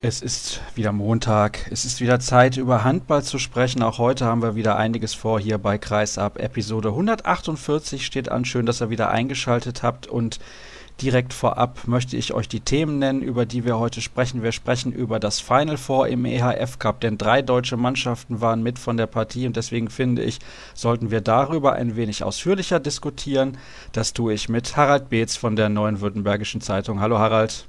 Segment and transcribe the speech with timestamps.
[0.00, 1.66] Es ist wieder Montag.
[1.72, 3.82] Es ist wieder Zeit, über Handball zu sprechen.
[3.82, 6.38] Auch heute haben wir wieder einiges vor hier bei Kreisab.
[6.38, 8.44] Episode 148 steht an.
[8.44, 10.06] Schön, dass ihr wieder eingeschaltet habt.
[10.06, 10.38] Und
[11.02, 14.44] direkt vorab möchte ich euch die Themen nennen, über die wir heute sprechen.
[14.44, 18.78] Wir sprechen über das Final Four im EHF Cup, denn drei deutsche Mannschaften waren mit
[18.78, 20.38] von der Partie und deswegen finde ich,
[20.74, 23.58] sollten wir darüber ein wenig ausführlicher diskutieren.
[23.90, 27.00] Das tue ich mit Harald Beetz von der Neuen Württembergischen Zeitung.
[27.00, 27.66] Hallo Harald.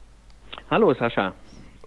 [0.70, 1.34] Hallo Sascha.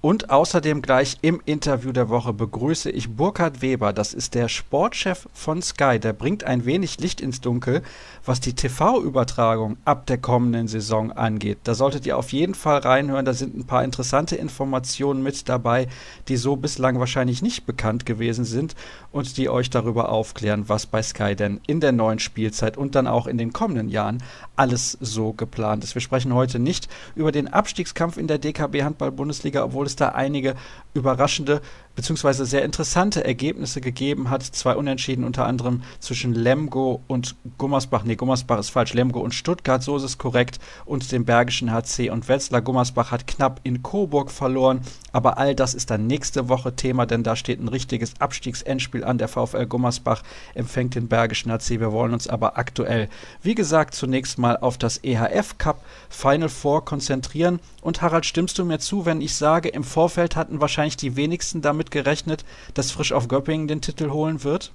[0.03, 3.93] Und außerdem gleich im Interview der Woche begrüße ich Burkhard Weber.
[3.93, 6.01] Das ist der Sportchef von Sky.
[6.01, 7.83] Der bringt ein wenig Licht ins Dunkel,
[8.25, 11.59] was die TV-Übertragung ab der kommenden Saison angeht.
[11.63, 13.25] Da solltet ihr auf jeden Fall reinhören.
[13.25, 15.87] Da sind ein paar interessante Informationen mit dabei,
[16.27, 18.75] die so bislang wahrscheinlich nicht bekannt gewesen sind
[19.13, 23.07] und die euch darüber aufklären, was bei Sky denn in der neuen Spielzeit und dann
[23.07, 24.21] auch in den kommenden Jahren
[24.57, 25.95] alles so geplant ist.
[25.95, 30.09] Wir sprechen heute nicht über den Abstiegskampf in der DKB Handball-Bundesliga, obwohl es es da
[30.09, 30.55] einige
[30.95, 31.61] überraschende
[31.95, 32.45] bzw.
[32.45, 34.43] sehr interessante Ergebnisse gegeben hat.
[34.43, 38.05] Zwei Unentschieden unter anderem zwischen Lemgo und Gummersbach.
[38.05, 38.95] Nee, Gummersbach ist falsch.
[38.95, 40.59] Lemgo und Stuttgart, so ist es korrekt.
[40.85, 42.63] Und dem Bergischen HC und Wetzlar.
[42.63, 44.81] Gummersbach hat knapp in Coburg verloren.
[45.13, 49.19] Aber all das ist dann nächste Woche Thema, denn da steht ein richtiges Abstiegsendspiel an.
[49.19, 50.23] Der VfL Gummersbach
[50.55, 51.81] empfängt den Bergischen HC.
[51.81, 53.09] Wir wollen uns aber aktuell,
[53.43, 57.61] wie gesagt, zunächst mal auf das EHF Cup Final Four konzentrieren.
[57.81, 61.61] Und Harald, stimmst du mir zu, wenn ich sage, im Vorfeld hatten wahrscheinlich die wenigsten
[61.63, 62.45] damit gerechnet,
[62.75, 64.73] dass Frisch auf Göppingen den Titel holen wird?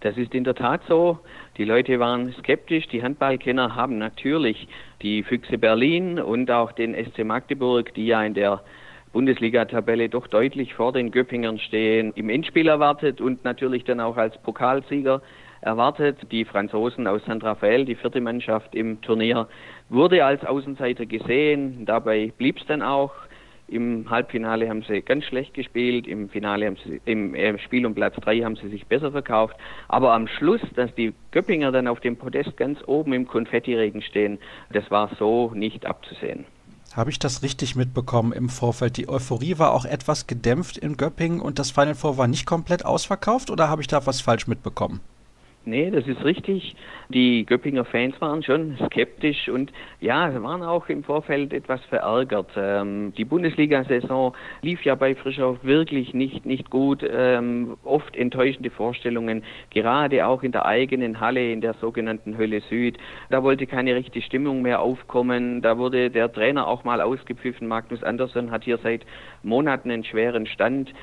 [0.00, 1.18] Das ist in der Tat so.
[1.56, 2.86] Die Leute waren skeptisch.
[2.88, 4.68] Die Handballkenner haben natürlich
[5.02, 8.62] die Füchse Berlin und auch den SC Magdeburg, die ja in der
[9.12, 14.36] Bundesliga-Tabelle doch deutlich vor den Göppingern stehen, im Endspiel erwartet und natürlich dann auch als
[14.42, 15.22] Pokalsieger
[15.62, 16.18] erwartet.
[16.30, 19.48] Die Franzosen aus San Rafael, die vierte Mannschaft im Turnier,
[19.88, 21.86] wurde als Außenseiter gesehen.
[21.86, 23.12] Dabei blieb es dann auch.
[23.68, 27.94] Im Halbfinale haben sie ganz schlecht gespielt, im Finale haben sie, im äh, Spiel um
[27.94, 29.56] Platz 3 haben sie sich besser verkauft.
[29.88, 34.38] Aber am Schluss, dass die Göppinger dann auf dem Podest ganz oben im Konfettiregen stehen,
[34.72, 36.44] das war so nicht abzusehen.
[36.94, 38.96] Habe ich das richtig mitbekommen im Vorfeld?
[38.96, 42.84] Die Euphorie war auch etwas gedämpft in Göppingen und das Final Four war nicht komplett
[42.84, 45.00] ausverkauft oder habe ich da was falsch mitbekommen?
[45.68, 46.76] Nee, das ist richtig.
[47.08, 52.52] Die Göppinger Fans waren schon skeptisch und ja, sie waren auch im Vorfeld etwas verärgert.
[52.56, 54.32] Ähm, die Bundesliga-Saison
[54.62, 57.04] lief ja bei Frischau wirklich nicht, nicht gut.
[57.04, 62.96] Ähm, oft enttäuschende Vorstellungen, gerade auch in der eigenen Halle, in der sogenannten Hölle Süd.
[63.30, 65.62] Da wollte keine richtige Stimmung mehr aufkommen.
[65.62, 67.66] Da wurde der Trainer auch mal ausgepfiffen.
[67.66, 69.04] Magnus Andersson hat hier seit
[69.42, 70.94] Monaten einen schweren Stand.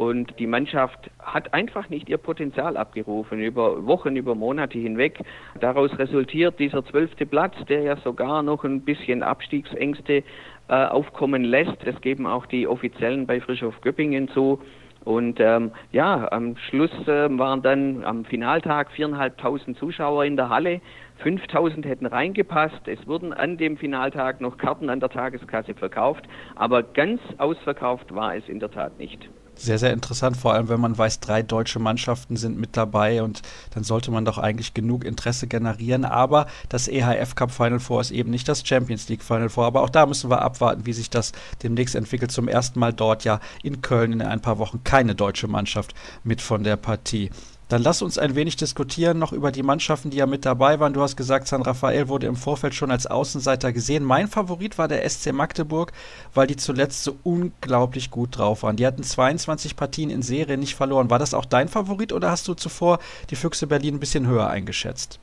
[0.00, 5.20] Und die Mannschaft hat einfach nicht ihr Potenzial abgerufen über Wochen, über Monate hinweg.
[5.60, 10.22] Daraus resultiert dieser zwölfte Platz, der ja sogar noch ein bisschen Abstiegsängste
[10.68, 11.76] äh, aufkommen lässt.
[11.84, 14.62] Das geben auch die Offiziellen bei Frischhof Göppingen zu.
[15.04, 20.80] Und ähm, ja, am Schluss äh, waren dann am Finaltag viereinhalbtausend Zuschauer in der Halle.
[21.18, 22.88] 5000 hätten reingepasst.
[22.88, 26.24] Es wurden an dem Finaltag noch Karten an der Tageskasse verkauft,
[26.56, 29.28] aber ganz ausverkauft war es in der Tat nicht.
[29.62, 33.42] Sehr, sehr interessant, vor allem wenn man weiß, drei deutsche Mannschaften sind mit dabei und
[33.74, 36.06] dann sollte man doch eigentlich genug Interesse generieren.
[36.06, 39.66] Aber das EHF Cup Final Four ist eben nicht das Champions League Final Four.
[39.66, 41.32] Aber auch da müssen wir abwarten, wie sich das
[41.62, 42.30] demnächst entwickelt.
[42.30, 45.94] Zum ersten Mal dort ja in Köln in ein paar Wochen keine deutsche Mannschaft
[46.24, 47.28] mit von der Partie.
[47.70, 50.92] Dann lass uns ein wenig diskutieren noch über die Mannschaften, die ja mit dabei waren.
[50.92, 54.02] Du hast gesagt, San Rafael wurde im Vorfeld schon als Außenseiter gesehen.
[54.02, 55.92] Mein Favorit war der SC Magdeburg,
[56.34, 58.74] weil die zuletzt so unglaublich gut drauf waren.
[58.74, 61.10] Die hatten 22 Partien in Serie nicht verloren.
[61.10, 62.98] War das auch dein Favorit oder hast du zuvor
[63.30, 65.20] die Füchse Berlin ein bisschen höher eingeschätzt?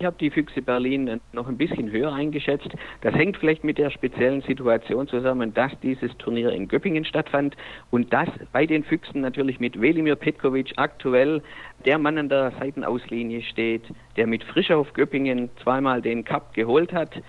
[0.00, 2.68] Ich habe die Füchse Berlin noch ein bisschen höher eingeschätzt.
[3.00, 7.56] Das hängt vielleicht mit der speziellen Situation zusammen, dass dieses Turnier in Göppingen stattfand
[7.90, 11.42] und dass bei den Füchsen natürlich mit Velimir Petkovic aktuell
[11.84, 13.82] der Mann an der Seitenauslinie steht,
[14.16, 17.20] der mit Frischauf Göppingen zweimal den Cup geholt hat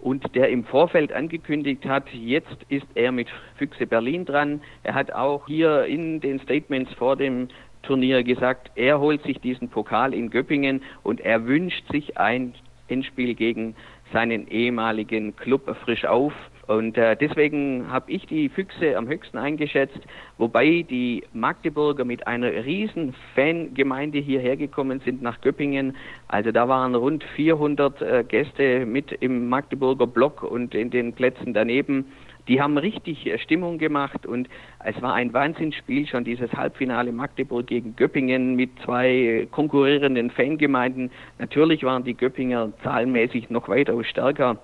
[0.00, 4.60] und der im Vorfeld angekündigt hat, jetzt ist er mit Füchse Berlin dran.
[4.82, 7.48] Er hat auch hier in den Statements vor dem
[7.82, 12.54] Turnier gesagt, er holt sich diesen Pokal in Göppingen und er wünscht sich ein
[12.88, 13.74] Endspiel gegen
[14.12, 16.32] seinen ehemaligen Club frisch auf.
[16.66, 20.00] Und äh, deswegen habe ich die Füchse am höchsten eingeschätzt,
[20.36, 25.96] wobei die Magdeburger mit einer riesen Fangemeinde hierher gekommen sind nach Göppingen.
[26.28, 31.54] Also da waren rund 400 äh, Gäste mit im Magdeburger Block und in den Plätzen
[31.54, 32.04] daneben
[32.48, 34.48] die haben richtig äh, Stimmung gemacht und
[34.84, 41.10] es war ein Wahnsinnsspiel, schon dieses Halbfinale Magdeburg gegen Göppingen mit zwei konkurrierenden Fangemeinden.
[41.38, 44.56] Natürlich waren die Göppinger zahlenmäßig noch weitaus stärker.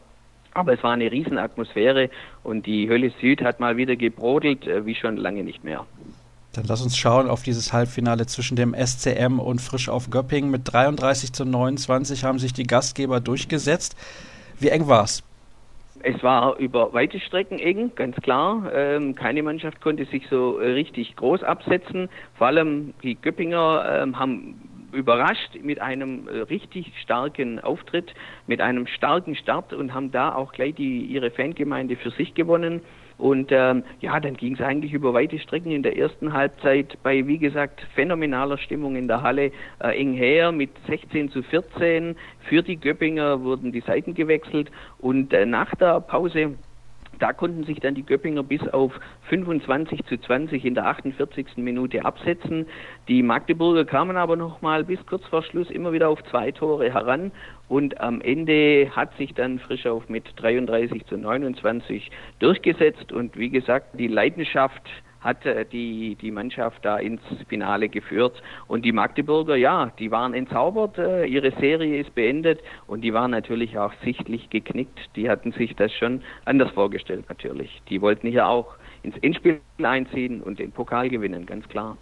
[0.55, 2.11] Aber es war eine Riesenatmosphäre
[2.45, 5.85] und die Hölle Süd hat mal wieder gebrodelt, äh, wie schon lange nicht mehr.
[6.55, 10.53] Dann lass uns schauen auf dieses Halbfinale zwischen dem SCM und Frisch auf Göppingen.
[10.53, 13.97] Mit 33 zu 29 haben sich die Gastgeber durchgesetzt.
[14.61, 15.05] Wie eng war
[16.05, 16.23] es?
[16.23, 18.71] War über weite Strecken eng, ganz klar.
[18.73, 22.09] Ähm, keine Mannschaft konnte sich so richtig groß absetzen.
[22.37, 28.15] Vor allem die Göppinger ähm, haben überrascht mit einem äh, richtig starken Auftritt,
[28.47, 32.81] mit einem starken Start und haben da auch gleich die, ihre Fangemeinde für sich gewonnen.
[33.17, 37.27] Und ähm, ja, dann ging es eigentlich über weite Strecken in der ersten Halbzeit bei,
[37.27, 42.17] wie gesagt, phänomenaler Stimmung in der Halle äh, eng her mit 16 zu 14.
[42.49, 46.55] Für die Göppinger wurden die Seiten gewechselt und äh, nach der Pause
[47.19, 48.93] da konnten sich dann die Göppinger bis auf
[49.29, 51.57] 25 zu 20 in der 48.
[51.57, 52.67] Minute absetzen.
[53.09, 56.93] Die Magdeburger kamen aber noch mal bis kurz vor Schluss immer wieder auf zwei Tore
[56.93, 57.33] heran
[57.69, 63.99] und am Ende hat sich dann Frischauf mit 33 zu 29 durchgesetzt und wie gesagt,
[63.99, 64.83] die Leidenschaft
[65.25, 65.39] hat
[65.73, 68.43] die, die Mannschaft da ins Finale geführt.
[68.69, 73.31] Und die Magdeburger, ja, die waren entzaubert, äh, ihre Serie ist beendet und die waren
[73.31, 75.01] natürlich auch sichtlich geknickt.
[75.17, 77.83] Die hatten sich das schon anders vorgestellt natürlich.
[77.89, 81.97] Die wollten hier auch ins Endspiel einziehen und den Pokal gewinnen, ganz klar.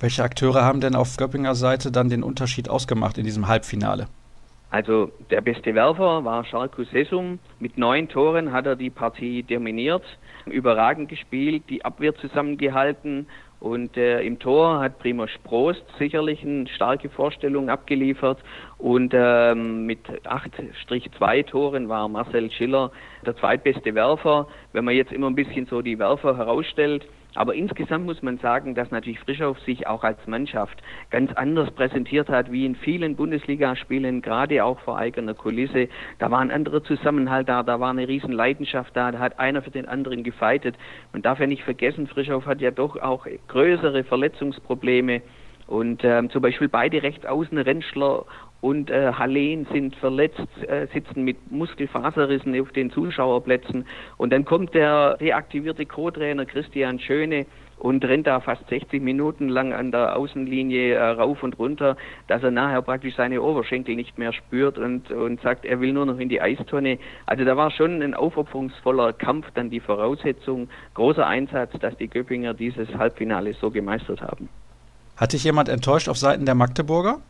[0.00, 4.08] Welche Akteure haben denn auf Göppinger Seite dann den Unterschied ausgemacht in diesem Halbfinale?
[4.70, 7.40] Also der beste Werfer war Sharku Sesum.
[7.58, 10.04] Mit neun Toren hat er die Partie dominiert,
[10.46, 13.26] überragend gespielt, die Abwehr zusammengehalten
[13.58, 18.38] und äh, im Tor hat Primoz Prost sicherlich eine starke Vorstellung abgeliefert
[18.78, 22.90] und ähm, mit 8-2 Toren war Marcel Schiller
[23.26, 24.48] der zweitbeste Werfer.
[24.72, 28.74] Wenn man jetzt immer ein bisschen so die Werfer herausstellt, aber insgesamt muss man sagen,
[28.74, 34.22] dass natürlich Frischauf sich auch als Mannschaft ganz anders präsentiert hat wie in vielen Bundesligaspielen,
[34.22, 35.88] gerade auch vor eigener Kulisse.
[36.18, 39.62] Da war ein anderer Zusammenhalt da, da war eine riesen Leidenschaft da, da hat einer
[39.62, 40.76] für den anderen gefeitet.
[41.12, 45.22] Man darf ja nicht vergessen, Frischauf hat ja doch auch größere Verletzungsprobleme.
[45.66, 48.24] Und ähm, zum Beispiel beide Rechtsaußen, Rentschler
[48.60, 53.86] und äh, Hallen sind verletzt, äh, sitzen mit Muskelfaserrissen auf den Zuschauerplätzen.
[54.16, 57.46] Und dann kommt der reaktivierte Co-Trainer Christian Schöne
[57.80, 61.96] und rennt da fast 60 Minuten lang an der Außenlinie äh, rauf und runter,
[62.28, 66.04] dass er nachher praktisch seine Oberschenkel nicht mehr spürt und, und sagt, er will nur
[66.04, 66.98] noch in die Eistonne.
[67.26, 72.52] Also da war schon ein aufopferungsvoller Kampf, dann die Voraussetzung, großer Einsatz, dass die Göppinger
[72.52, 74.50] dieses Halbfinale so gemeistert haben.
[75.16, 77.20] Hat dich jemand enttäuscht auf Seiten der Magdeburger?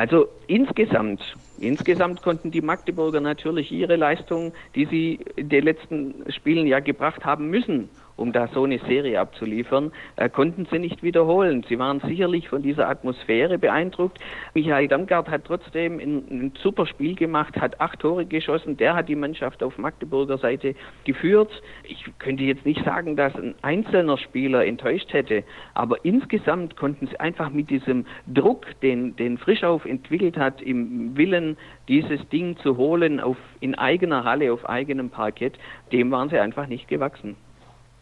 [0.00, 1.20] Also insgesamt,
[1.58, 7.26] insgesamt konnten die Magdeburger natürlich ihre Leistung, die sie in den letzten Spielen ja gebracht
[7.26, 11.64] haben müssen, um da so eine Serie abzuliefern, äh, konnten sie nicht wiederholen.
[11.68, 14.18] Sie waren sicherlich von dieser Atmosphäre beeindruckt.
[14.54, 18.76] Michael Damgard hat trotzdem ein, ein, super Spiel gemacht, hat acht Tore geschossen.
[18.76, 20.74] Der hat die Mannschaft auf Magdeburger Seite
[21.04, 21.50] geführt.
[21.84, 25.42] Ich könnte jetzt nicht sagen, dass ein einzelner Spieler enttäuscht hätte,
[25.74, 31.56] aber insgesamt konnten sie einfach mit diesem Druck, den, den Frischauf entwickelt hat, im Willen,
[31.88, 35.58] dieses Ding zu holen auf, in eigener Halle, auf eigenem Parkett,
[35.90, 37.36] dem waren sie einfach nicht gewachsen.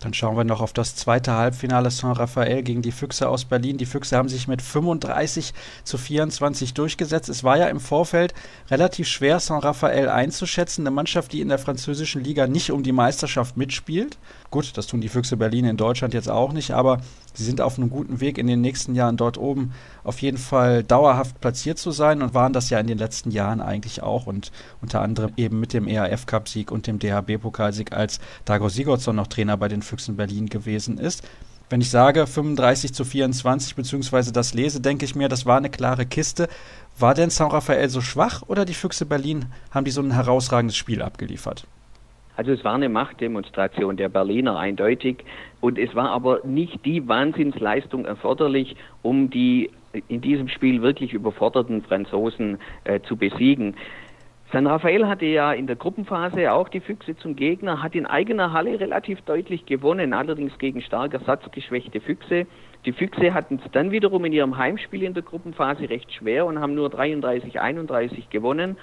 [0.01, 3.79] Dann schauen wir noch auf das zweite Halbfinale Saint-Raphael gegen die Füchse aus Berlin.
[3.79, 5.53] Die Füchse haben sich mit 35
[5.83, 7.29] zu 24 durchgesetzt.
[7.29, 8.33] Es war ja im Vorfeld
[8.71, 10.83] relativ schwer, Saint-Raphael einzuschätzen.
[10.83, 14.19] Eine Mannschaft, die in der französischen Liga nicht um die Meisterschaft mitspielt.
[14.51, 17.01] Gut, das tun die Füchse Berlin in Deutschland jetzt auch nicht, aber
[17.39, 20.83] sie sind auf einem guten Weg in den nächsten Jahren dort oben auf jeden Fall
[20.83, 24.51] dauerhaft platziert zu sein und waren das ja in den letzten Jahren eigentlich auch und
[24.83, 29.17] unter anderem eben mit dem ERF Cup Sieg und dem DHB Pokalsieg als Dago Sigurdsson
[29.17, 31.23] noch Trainer bei den Füchsen Berlin gewesen ist.
[31.71, 35.71] Wenn ich sage 35 zu 24 beziehungsweise das lese, denke ich mir, das war eine
[35.71, 36.49] klare Kiste.
[36.99, 40.77] War denn San Rafael so schwach oder die Füchse Berlin haben die so ein herausragendes
[40.77, 41.67] Spiel abgeliefert?
[42.39, 45.25] Also es war eine Machtdemonstration der Berliner eindeutig
[45.61, 49.73] und es war aber nicht die Wahnsinnsleistung erforderlich, um die
[50.07, 53.75] in diesem Spiel wirklich überforderten Franzosen äh, zu besiegen.
[54.53, 58.53] San Rafael hatte ja in der Gruppenphase auch die Füchse zum Gegner, hat in eigener
[58.53, 62.47] Halle relativ deutlich gewonnen, allerdings gegen stark ersatzgeschwächte Füchse.
[62.87, 66.61] Die Füchse hatten es dann wiederum in ihrem Heimspiel in der Gruppenphase recht schwer und
[66.61, 68.77] haben nur 33-31 gewonnen.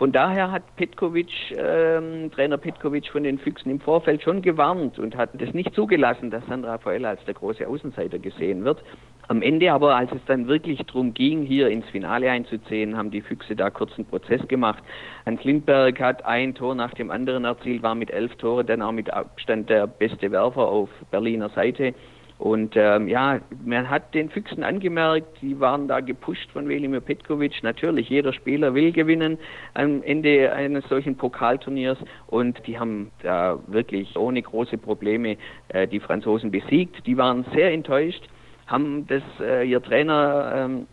[0.00, 5.14] Von daher hat Petkovic, ähm, Trainer Petkovic von den Füchsen im Vorfeld schon gewarnt und
[5.14, 8.82] hat es nicht zugelassen, dass San Rafael als der große Außenseiter gesehen wird.
[9.28, 13.20] Am Ende aber, als es dann wirklich darum ging, hier ins Finale einzuziehen, haben die
[13.20, 14.82] Füchse da kurzen Prozess gemacht.
[15.26, 18.92] Hans Lindberg hat ein Tor nach dem anderen erzielt, war mit elf Toren dann auch
[18.92, 21.94] mit Abstand der beste Werfer auf Berliner Seite.
[22.40, 27.62] Und ähm, ja, man hat den Füchsen angemerkt, die waren da gepusht von Velimir Petkovic.
[27.62, 29.36] Natürlich, jeder Spieler will gewinnen
[29.74, 35.36] am Ende eines solchen Pokalturniers und die haben da wirklich ohne große Probleme
[35.68, 37.06] äh, die Franzosen besiegt.
[37.06, 38.26] Die waren sehr enttäuscht,
[38.66, 40.86] haben das, äh, ihr Trainer ähm,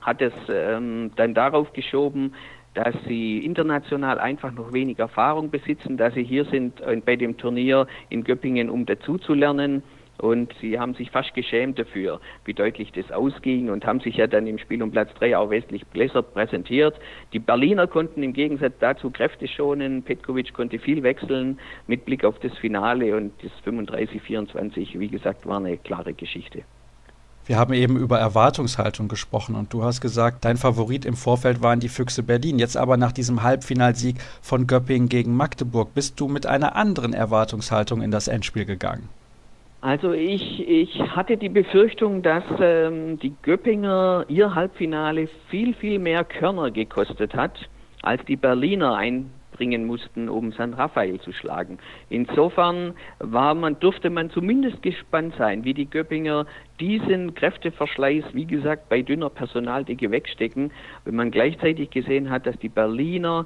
[0.00, 2.34] hat es ähm, dann darauf geschoben,
[2.74, 7.36] dass sie international einfach noch wenig Erfahrung besitzen, dass sie hier sind äh, bei dem
[7.36, 9.84] Turnier in Göppingen, um dazuzulernen.
[10.20, 14.26] Und sie haben sich fast geschämt dafür, wie deutlich das ausging und haben sich ja
[14.26, 16.94] dann im Spiel um Platz 3 auch westlich besser präsentiert.
[17.32, 20.02] Die Berliner konnten im Gegensatz dazu Kräfte schonen.
[20.02, 25.56] Petkovic konnte viel wechseln mit Blick auf das Finale und das 35-24, wie gesagt, war
[25.56, 26.64] eine klare Geschichte.
[27.46, 31.80] Wir haben eben über Erwartungshaltung gesprochen und du hast gesagt, dein Favorit im Vorfeld waren
[31.80, 32.58] die Füchse Berlin.
[32.58, 38.02] Jetzt aber nach diesem Halbfinalsieg von Göppingen gegen Magdeburg bist du mit einer anderen Erwartungshaltung
[38.02, 39.08] in das Endspiel gegangen.
[39.82, 46.22] Also ich, ich hatte die Befürchtung, dass ähm, die Göppinger ihr Halbfinale viel, viel mehr
[46.22, 47.68] Körner gekostet hat,
[48.02, 49.30] als die Berliner ein
[49.60, 51.76] bringen mussten, um San Rafael zu schlagen.
[52.08, 56.46] Insofern war man, durfte man zumindest gespannt sein, wie die Göppinger
[56.80, 60.72] diesen Kräfteverschleiß, wie gesagt, bei dünner Personaldecke wegstecken,
[61.04, 63.44] wenn man gleichzeitig gesehen hat, dass die Berliner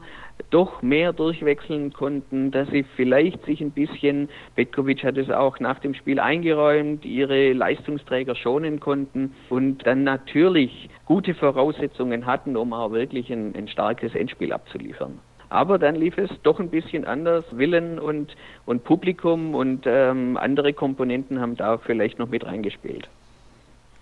[0.51, 5.81] doch mehr durchwechseln konnten, dass sie vielleicht sich ein bisschen, Petkovic hat es auch nach
[5.81, 12.93] dem Spiel eingeräumt, ihre Leistungsträger schonen konnten und dann natürlich gute Voraussetzungen hatten, um auch
[12.93, 15.19] wirklich ein, ein starkes Endspiel abzuliefern.
[15.49, 17.45] Aber dann lief es doch ein bisschen anders.
[17.53, 18.35] Willen und,
[18.67, 23.09] und Publikum und ähm, andere Komponenten haben da vielleicht noch mit reingespielt.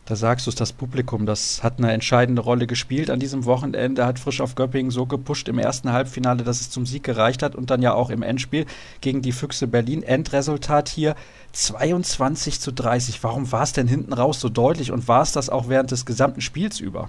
[0.05, 4.05] Da sagst du es, das Publikum, das hat eine entscheidende Rolle gespielt an diesem Wochenende,
[4.05, 7.55] hat frisch auf Göppingen so gepusht im ersten Halbfinale, dass es zum Sieg gereicht hat
[7.55, 8.67] und dann ja auch im Endspiel
[9.01, 10.03] gegen die Füchse Berlin.
[10.03, 11.15] Endresultat hier
[11.53, 13.23] 22 zu 30.
[13.23, 16.05] Warum war es denn hinten raus so deutlich und war es das auch während des
[16.05, 17.09] gesamten Spiels über?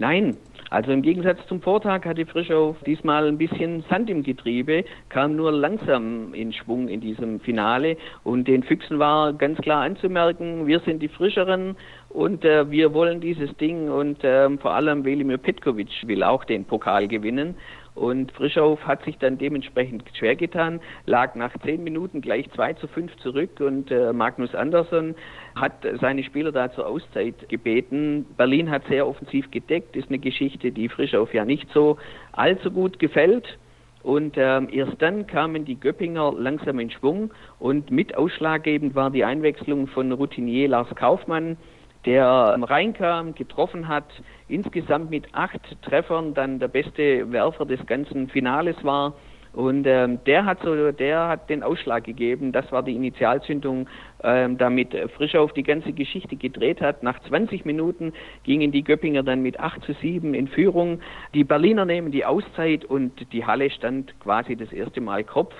[0.00, 0.36] Nein,
[0.72, 5.52] also im Gegensatz zum Vortag hatte Frischow diesmal ein bisschen Sand im Getriebe, kam nur
[5.52, 11.02] langsam in Schwung in diesem Finale und den Füchsen war ganz klar anzumerken, wir sind
[11.02, 11.76] die Frischeren
[12.08, 16.64] und äh, wir wollen dieses Ding und äh, vor allem Velimir Petkovic will auch den
[16.64, 17.54] Pokal gewinnen
[17.94, 22.88] und Frischauf hat sich dann dementsprechend schwer getan, lag nach zehn Minuten gleich 2 zu
[22.88, 25.14] 5 zurück und äh, Magnus Andersson
[25.54, 28.24] hat seine Spieler da zur Auszeit gebeten.
[28.36, 31.98] Berlin hat sehr offensiv gedeckt, ist eine Geschichte, die Frischauf ja nicht so
[32.32, 33.58] allzu gut gefällt.
[34.02, 39.22] Und ähm, erst dann kamen die Göppinger langsam in Schwung und mit ausschlaggebend war die
[39.22, 41.56] Einwechslung von Routinier Lars Kaufmann,
[42.04, 44.04] der reinkam, getroffen hat,
[44.48, 49.14] insgesamt mit acht Treffern dann der beste Werfer des ganzen Finales war.
[49.52, 52.52] Und ähm, der hat so, der hat den Ausschlag gegeben.
[52.52, 53.86] Das war die Initialzündung,
[54.22, 57.02] ähm, damit Frischauf die ganze Geschichte gedreht hat.
[57.02, 61.00] Nach 20 Minuten gingen die Göppinger dann mit 8 zu 7 in Führung.
[61.34, 65.54] Die Berliner nehmen die Auszeit und die Halle stand quasi das erste Mal Kopf.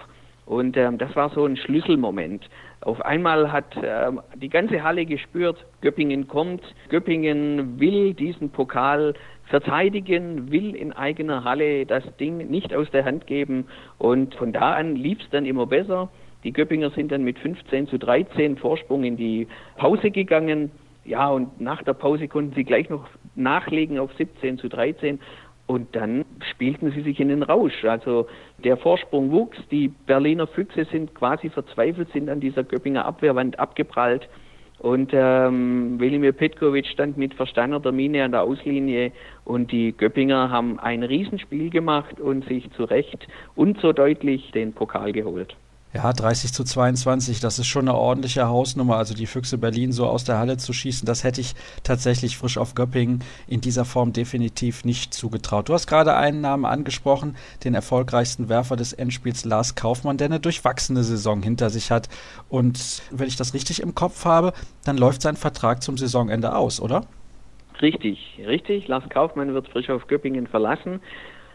[0.53, 2.47] Und ähm, das war so ein Schlüsselmoment.
[2.83, 10.53] Auf einmal hat ähm, die ganze Halle gespürt, Göppingen kommt, Göppingen will diesen Pokal verteidigen,
[10.53, 13.67] will in eigener Halle das Ding nicht aus der Hand geben.
[13.97, 16.11] Und von da an lief es dann immer besser.
[16.45, 20.71] Die Göppinger sind dann mit 15 zu 13 Vorsprung in die Pause gegangen.
[21.07, 25.19] Ja, und nach der Pause konnten sie gleich noch nachlegen auf 17 zu 13
[25.67, 27.85] und dann spielten sie sich in den Rausch.
[27.85, 28.27] Also
[28.63, 34.29] der Vorsprung wuchs, die Berliner Füchse sind quasi verzweifelt, sind an dieser Göppinger Abwehrwand abgeprallt.
[34.79, 39.13] Und ähm, Velimir Petkovic stand mit versteinerter Miene an der Auslinie
[39.45, 44.73] und die Göppinger haben ein Riesenspiel gemacht und sich zu Recht und so deutlich den
[44.73, 45.57] Pokal geholt.
[45.95, 48.97] Ja, 30 zu 22, das ist schon eine ordentliche Hausnummer.
[48.97, 52.57] Also die Füchse Berlin so aus der Halle zu schießen, das hätte ich tatsächlich frisch
[52.57, 55.69] auf Göppingen in dieser Form definitiv nicht zugetraut.
[55.69, 60.41] Du hast gerade einen Namen angesprochen, den erfolgreichsten Werfer des Endspiels Lars Kaufmann, der eine
[60.41, 62.09] durchwachsene Saison hinter sich hat.
[62.49, 64.55] Und wenn ich das richtig im Kopf habe,
[64.87, 67.05] dann läuft sein Vertrag zum Saisonende aus, oder?
[67.83, 68.89] Richtig, richtig.
[68.89, 71.01] Lars Kaufmann wird frisch auf Göppingen verlassen.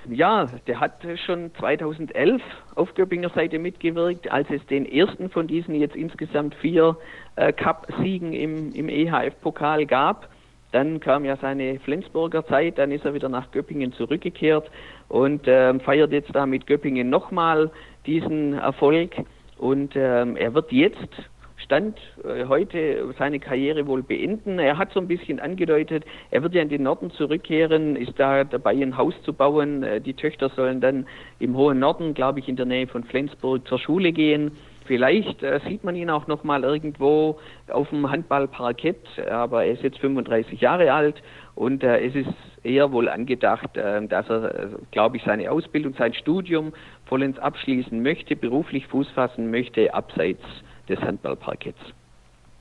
[0.09, 2.41] Ja, der hat schon 2011
[2.75, 6.95] auf Göppinger Seite mitgewirkt, als es den ersten von diesen jetzt insgesamt vier
[7.35, 10.29] äh, Cup-Siegen im, im EHF-Pokal gab.
[10.71, 14.69] Dann kam ja seine Flensburger Zeit, dann ist er wieder nach Göppingen zurückgekehrt
[15.09, 17.69] und ähm, feiert jetzt da mit Göppingen nochmal
[18.05, 19.11] diesen Erfolg.
[19.57, 21.09] Und ähm, er wird jetzt
[21.57, 24.59] Stand äh, heute seine Karriere wohl beenden.
[24.59, 28.43] Er hat so ein bisschen angedeutet, er wird ja in den Norden zurückkehren, ist da
[28.43, 29.83] dabei ein Haus zu bauen.
[29.83, 31.07] Äh, die Töchter sollen dann
[31.39, 34.51] im hohen Norden, glaube ich, in der Nähe von Flensburg zur Schule gehen.
[34.85, 39.83] Vielleicht äh, sieht man ihn auch noch mal irgendwo auf dem Handballparkett, aber er ist
[39.83, 41.21] jetzt 35 Jahre alt
[41.55, 42.33] und äh, es ist
[42.63, 46.71] eher wohl angedacht, äh, dass er, äh, glaube ich, seine Ausbildung, sein Studium
[47.05, 50.43] vollends abschließen möchte, beruflich Fuß fassen möchte, abseits
[50.89, 51.79] des Handballparketts.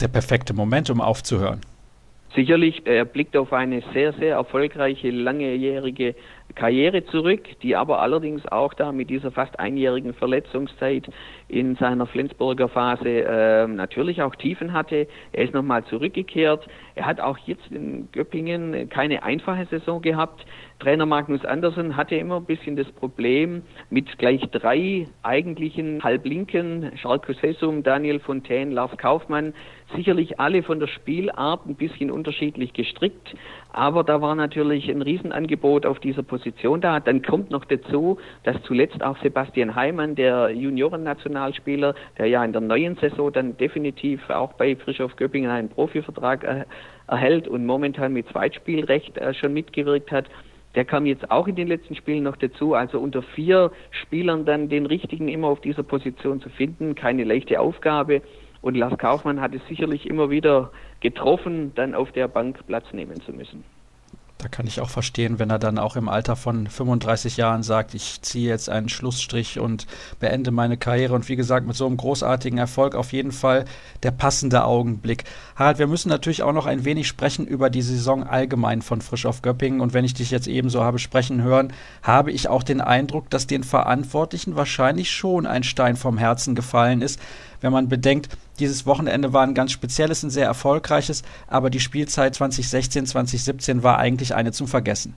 [0.00, 1.61] Der perfekte Moment, um aufzuhören.
[2.37, 6.14] Sicherlich, er blickt auf eine sehr, sehr erfolgreiche, langjährige
[6.54, 11.09] Karriere zurück, die aber allerdings auch da mit dieser fast einjährigen Verletzungszeit
[11.49, 15.09] in seiner Flensburger Phase äh, natürlich auch Tiefen hatte.
[15.33, 16.68] Er ist nochmal zurückgekehrt.
[16.95, 20.45] Er hat auch jetzt in Göppingen keine einfache Saison gehabt.
[20.78, 27.40] Trainer Magnus Andersen hatte immer ein bisschen das Problem mit gleich drei eigentlichen Halblinken, Schalkus
[27.40, 29.54] Hessum, Daniel Fontaine, Lars Kaufmann,
[29.95, 33.35] sicherlich alle von der Spielart ein bisschen unterschiedlich gestrickt,
[33.73, 37.00] aber da war natürlich ein Riesenangebot auf dieser Position da.
[37.00, 42.61] Dann kommt noch dazu, dass zuletzt auch Sebastian Heimann, der Juniorennationalspieler, der ja in der
[42.61, 46.64] neuen Saison dann definitiv auch bei Frischhoff Göppingen einen Profivertrag äh,
[47.09, 50.26] erhält und momentan mit Zweitspielrecht äh, schon mitgewirkt hat,
[50.76, 52.75] der kam jetzt auch in den letzten Spielen noch dazu.
[52.75, 57.59] Also unter vier Spielern dann den richtigen immer auf dieser Position zu finden, keine leichte
[57.59, 58.23] Aufgabe.
[58.61, 63.21] Und Lars Kaufmann hat es sicherlich immer wieder getroffen, dann auf der Bank Platz nehmen
[63.23, 63.64] zu müssen.
[64.38, 67.95] Da kann ich auch verstehen, wenn er dann auch im Alter von 35 Jahren sagt,
[67.95, 69.87] ich ziehe jetzt einen Schlussstrich und
[70.21, 71.14] beende meine Karriere.
[71.14, 73.64] Und wie gesagt, mit so einem großartigen Erfolg auf jeden Fall
[74.02, 75.25] der passende Augenblick.
[75.55, 79.25] Harald, wir müssen natürlich auch noch ein wenig sprechen über die Saison allgemein von Frisch
[79.25, 79.81] auf Göppingen.
[79.81, 83.47] Und wenn ich dich jetzt ebenso habe sprechen hören, habe ich auch den Eindruck, dass
[83.47, 87.19] den Verantwortlichen wahrscheinlich schon ein Stein vom Herzen gefallen ist,
[87.62, 92.34] wenn man bedenkt, dieses Wochenende war ein ganz spezielles, ein sehr erfolgreiches, aber die Spielzeit
[92.34, 95.14] 2016, 2017 war eigentlich eine zum Vergessen.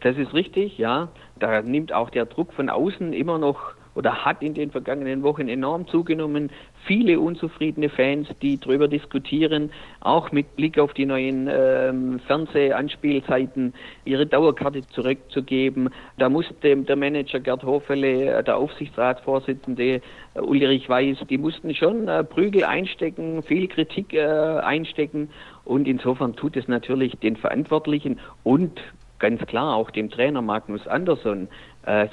[0.00, 1.08] Das ist richtig, ja.
[1.38, 5.48] Da nimmt auch der Druck von außen immer noch oder hat in den vergangenen Wochen
[5.48, 6.50] enorm zugenommen.
[6.86, 9.70] Viele unzufriedene Fans, die darüber diskutieren,
[10.00, 15.90] auch mit Blick auf die neuen ähm, Fernsehanspielzeiten, ihre Dauerkarte zurückzugeben.
[16.18, 20.00] Da musste der Manager Gerd Hofele, äh, der Aufsichtsratsvorsitzende
[20.34, 25.30] äh, Ulrich Weiß, die mussten schon äh, Prügel einstecken, viel Kritik äh, einstecken.
[25.64, 28.80] Und insofern tut es natürlich den Verantwortlichen und
[29.22, 31.46] ganz klar auch dem Trainer Magnus Andersson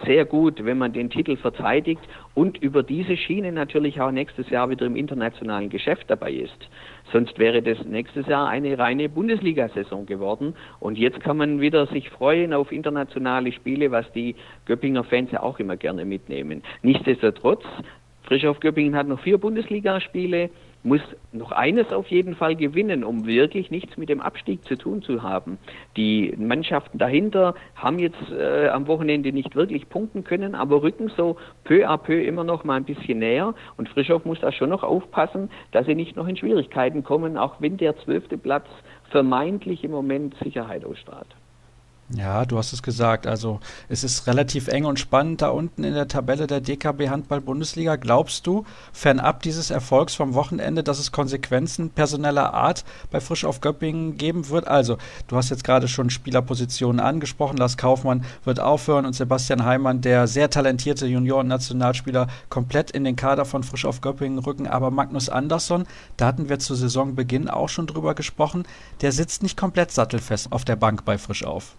[0.06, 2.02] sehr gut, wenn man den Titel verteidigt
[2.34, 6.70] und über diese Schiene natürlich auch nächstes Jahr wieder im internationalen Geschäft dabei ist.
[7.12, 10.56] Sonst wäre das nächstes Jahr eine reine Bundesliga-Saison geworden.
[10.80, 15.44] Und jetzt kann man wieder sich freuen auf internationale Spiele, was die Göppinger Fans ja
[15.44, 16.64] auch immer gerne mitnehmen.
[16.82, 17.64] Nichtsdestotrotz,
[18.24, 20.52] Frisch auf Göppingen hat noch vier Bundesligaspiele
[20.84, 25.02] muss noch eines auf jeden Fall gewinnen, um wirklich nichts mit dem Abstieg zu tun
[25.02, 25.58] zu haben.
[25.98, 31.38] Die Mannschaften dahinter haben jetzt äh, am Wochenende nicht wirklich punkten können, aber rücken so
[31.64, 33.54] peu à peu immer noch mal ein bisschen näher.
[33.78, 37.60] Und Frischhoff muss da schon noch aufpassen, dass sie nicht noch in Schwierigkeiten kommen, auch
[37.60, 38.68] wenn der zwölfte Platz
[39.10, 41.36] vermeintlich im Moment Sicherheit ausstrahlt.
[42.16, 43.28] Ja, du hast es gesagt.
[43.28, 47.40] Also es ist relativ eng und spannend da unten in der Tabelle der DKB Handball
[47.40, 47.98] Bundesliga.
[47.98, 53.62] Glaubst du, fernab dieses Erfolgs vom Wochenende, dass es Konsequenzen personeller Art bei Frisch auf
[53.62, 54.68] Göppingen geben wird?
[54.68, 57.58] Also, du hast jetzt gerade schon Spielerpositionen angesprochen.
[57.58, 63.46] Lars Kaufmann wird aufhören und Sebastian Heimann, der sehr talentierte Junioren-Nationalspieler, komplett in den Kader
[63.46, 64.66] von Frisch auf Göppingen rücken.
[64.66, 65.86] Aber Magnus Andersson,
[66.18, 68.64] da hatten wir zu Saisonbeginn auch schon drüber gesprochen,
[69.02, 71.76] der sitzt nicht komplett sattelfest auf der Bank bei Frisch auf.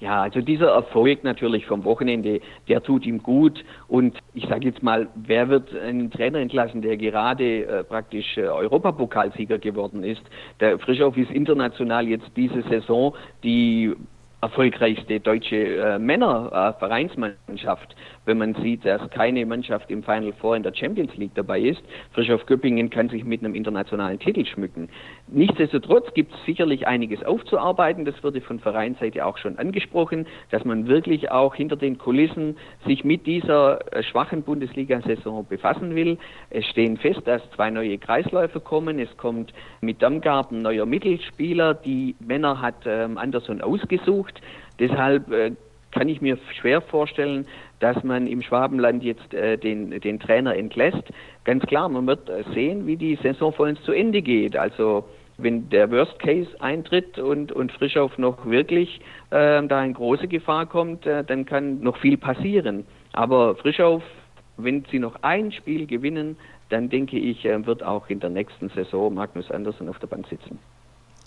[0.00, 3.64] Ja, also dieser Erfolg natürlich vom Wochenende, der tut ihm gut.
[3.88, 8.42] Und ich sage jetzt mal, wer wird einen Trainer entlassen, der gerade äh, praktisch äh,
[8.42, 10.22] Europapokalsieger geworden ist?
[10.60, 13.92] Der Frischhoff ist international jetzt diese Saison die
[14.40, 17.96] erfolgreichste deutsche äh, Männervereinsmannschaft,
[18.28, 21.82] wenn man sieht, dass keine Mannschaft im Final Four in der Champions League dabei ist.
[22.12, 24.88] Frischhoff Göppingen kann sich mit einem internationalen Titel schmücken.
[25.26, 28.04] Nichtsdestotrotz gibt es sicherlich einiges aufzuarbeiten.
[28.04, 33.02] Das wurde von Vereinsseite auch schon angesprochen, dass man wirklich auch hinter den Kulissen sich
[33.02, 36.18] mit dieser äh, schwachen Bundesliga-Saison befassen will.
[36.50, 38.98] Es stehen fest, dass zwei neue Kreisläufe kommen.
[38.98, 41.72] Es kommt mit Dammgarten neuer Mittelspieler.
[41.72, 44.40] Die Männer hat ähm, Anderson ausgesucht.
[44.78, 45.52] Deshalb äh,
[45.90, 47.46] kann ich mir schwer vorstellen,
[47.80, 51.02] dass man im Schwabenland jetzt äh, den, den Trainer entlässt.
[51.44, 54.56] Ganz klar, man wird äh, sehen, wie die Saison vollends zu Ende geht.
[54.56, 55.04] Also
[55.38, 60.66] wenn der Worst Case eintritt und, und Frischhoff noch wirklich äh, da in große Gefahr
[60.66, 62.84] kommt, äh, dann kann noch viel passieren.
[63.12, 64.02] Aber Frischhoff,
[64.56, 66.36] wenn sie noch ein Spiel gewinnen,
[66.68, 70.26] dann denke ich, äh, wird auch in der nächsten Saison Magnus Andersen auf der Bank
[70.26, 70.58] sitzen.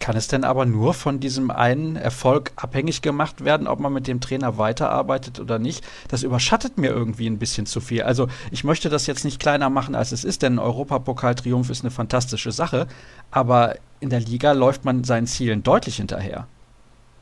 [0.02, 4.08] Kann es denn aber nur von diesem einen Erfolg abhängig gemacht werden, ob man mit
[4.08, 5.86] dem Trainer weiterarbeitet oder nicht?
[6.10, 8.02] Das überschattet mir irgendwie ein bisschen zu viel.
[8.02, 11.84] Also ich möchte das jetzt nicht kleiner machen, als es ist, denn ein Europapokaltriumph ist
[11.84, 12.88] eine fantastische Sache,
[13.30, 16.48] aber in der Liga läuft man seinen Zielen deutlich hinterher.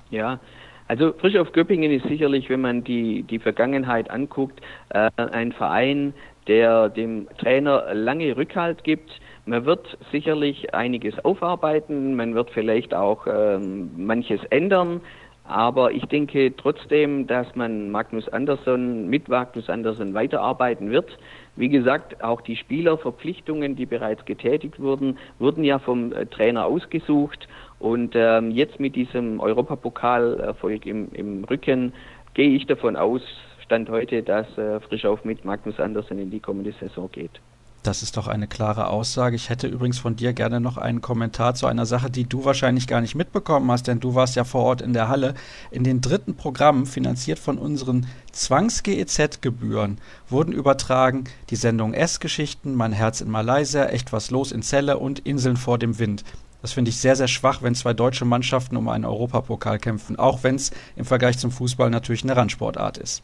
[0.10, 0.40] Ja,
[0.88, 6.14] also Frisch auf Göppingen ist sicherlich, wenn man die, die Vergangenheit anguckt, äh, ein Verein,
[6.48, 9.12] der dem Trainer lange Rückhalt gibt.
[9.50, 15.02] Man wird sicherlich einiges aufarbeiten, man wird vielleicht auch ähm, manches ändern,
[15.44, 21.18] aber ich denke trotzdem, dass man Magnus Andersson mit Magnus Andersson weiterarbeiten wird.
[21.56, 27.48] Wie gesagt, auch die Spielerverpflichtungen, die bereits getätigt wurden, wurden ja vom äh, Trainer ausgesucht.
[27.80, 31.94] Und ähm, jetzt mit diesem Europapokalerfolg im, im Rücken
[32.36, 33.24] gehe ich davon aus,
[33.66, 37.42] Stand heute, dass äh, Frischauf mit Magnus Andersen in die kommende Saison geht.
[37.90, 39.36] Das ist doch eine klare Aussage.
[39.36, 42.86] Ich hätte übrigens von dir gerne noch einen Kommentar zu einer Sache, die du wahrscheinlich
[42.86, 45.34] gar nicht mitbekommen hast, denn du warst ja vor Ort in der Halle.
[45.72, 49.98] In den dritten Programmen, finanziert von unseren Zwangs-GEZ-Gebühren,
[50.28, 55.18] wurden übertragen die Sendung S-Geschichten, Mein Herz in Malaysia, Echt was los in Celle und
[55.22, 56.24] Inseln vor dem Wind.
[56.62, 60.44] Das finde ich sehr, sehr schwach, wenn zwei deutsche Mannschaften um einen Europapokal kämpfen, auch
[60.44, 63.24] wenn es im Vergleich zum Fußball natürlich eine Randsportart ist.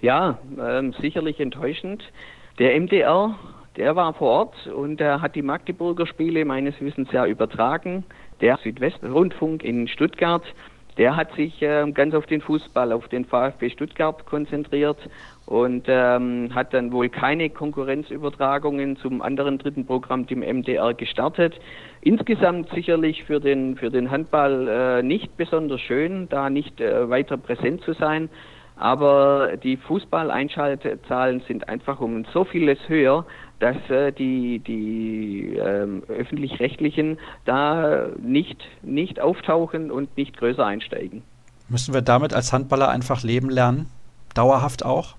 [0.00, 2.02] Ja, ähm, sicherlich enttäuschend.
[2.58, 3.36] Der MDR,
[3.78, 8.04] der war vor Ort und er hat die Magdeburger Spiele meines Wissens ja übertragen.
[8.40, 10.42] Der Südwestrundfunk in Stuttgart,
[10.96, 14.98] der hat sich äh, ganz auf den Fußball, auf den VfB Stuttgart konzentriert
[15.46, 21.54] und ähm, hat dann wohl keine Konkurrenzübertragungen zum anderen dritten Programm, dem MDR, gestartet.
[22.00, 27.36] Insgesamt sicherlich für den, für den Handball äh, nicht besonders schön, da nicht äh, weiter
[27.36, 28.28] präsent zu sein.
[28.78, 33.26] Aber die Fußballeinschaltzahlen sind einfach um so vieles höher,
[33.60, 41.22] dass äh, die, die ähm, öffentlich-rechtlichen da nicht, nicht auftauchen und nicht größer einsteigen.
[41.68, 43.90] Müssen wir damit als Handballer einfach leben lernen?
[44.34, 45.16] Dauerhaft auch?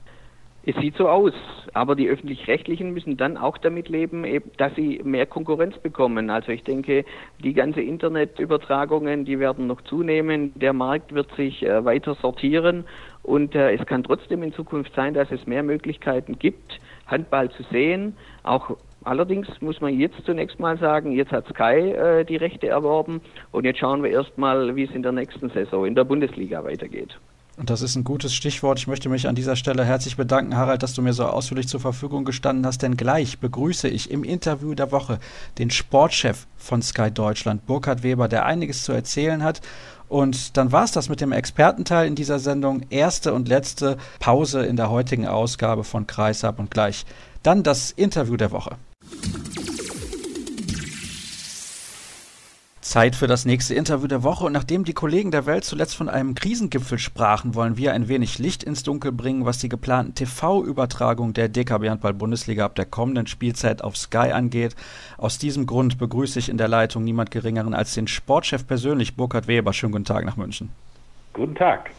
[0.66, 1.34] Es sieht so aus,
[1.74, 4.26] aber die öffentlich-rechtlichen müssen dann auch damit leben,
[4.58, 6.30] dass sie mehr Konkurrenz bekommen.
[6.30, 7.06] Also ich denke,
[7.44, 10.52] die ganze Internetübertragungen, die werden noch zunehmen.
[10.56, 12.84] Der Markt wird sich äh, weiter sortieren
[13.24, 17.64] und äh, es kann trotzdem in Zukunft sein, dass es mehr Möglichkeiten gibt, Handball zu
[17.72, 18.16] sehen.
[18.44, 23.22] Auch allerdings muss man jetzt zunächst mal sagen, jetzt hat Sky äh, die Rechte erworben
[23.52, 27.18] und jetzt schauen wir erstmal, wie es in der nächsten Saison in der Bundesliga weitergeht.
[27.60, 28.80] Und das ist ein gutes Stichwort.
[28.80, 31.82] Ich möchte mich an dieser Stelle herzlich bedanken, Harald, dass du mir so ausführlich zur
[31.82, 32.84] Verfügung gestanden hast.
[32.84, 35.20] Denn gleich begrüße ich im Interview der Woche
[35.58, 39.60] den Sportchef von Sky Deutschland, Burkhard Weber, der einiges zu erzählen hat.
[40.10, 42.82] Und dann war es das mit dem Expertenteil in dieser Sendung.
[42.90, 47.06] Erste und letzte Pause in der heutigen Ausgabe von Kreisab und gleich.
[47.44, 48.76] Dann das Interview der Woche.
[52.90, 56.10] Zeit für das nächste Interview der Woche und nachdem die Kollegen der Welt zuletzt von
[56.10, 61.34] einem Krisengipfel sprachen, wollen wir ein wenig Licht ins Dunkel bringen, was die geplanten TV-Übertragung
[61.34, 64.76] der DKB Handball Bundesliga ab der kommenden Spielzeit auf Sky angeht.
[65.20, 69.48] Aus diesem Grund begrüße ich in der Leitung niemand geringeren als den Sportchef persönlich, Burkhard
[69.48, 69.72] Weber.
[69.72, 70.70] Schönen guten Tag nach München.
[71.34, 71.92] Guten Tag.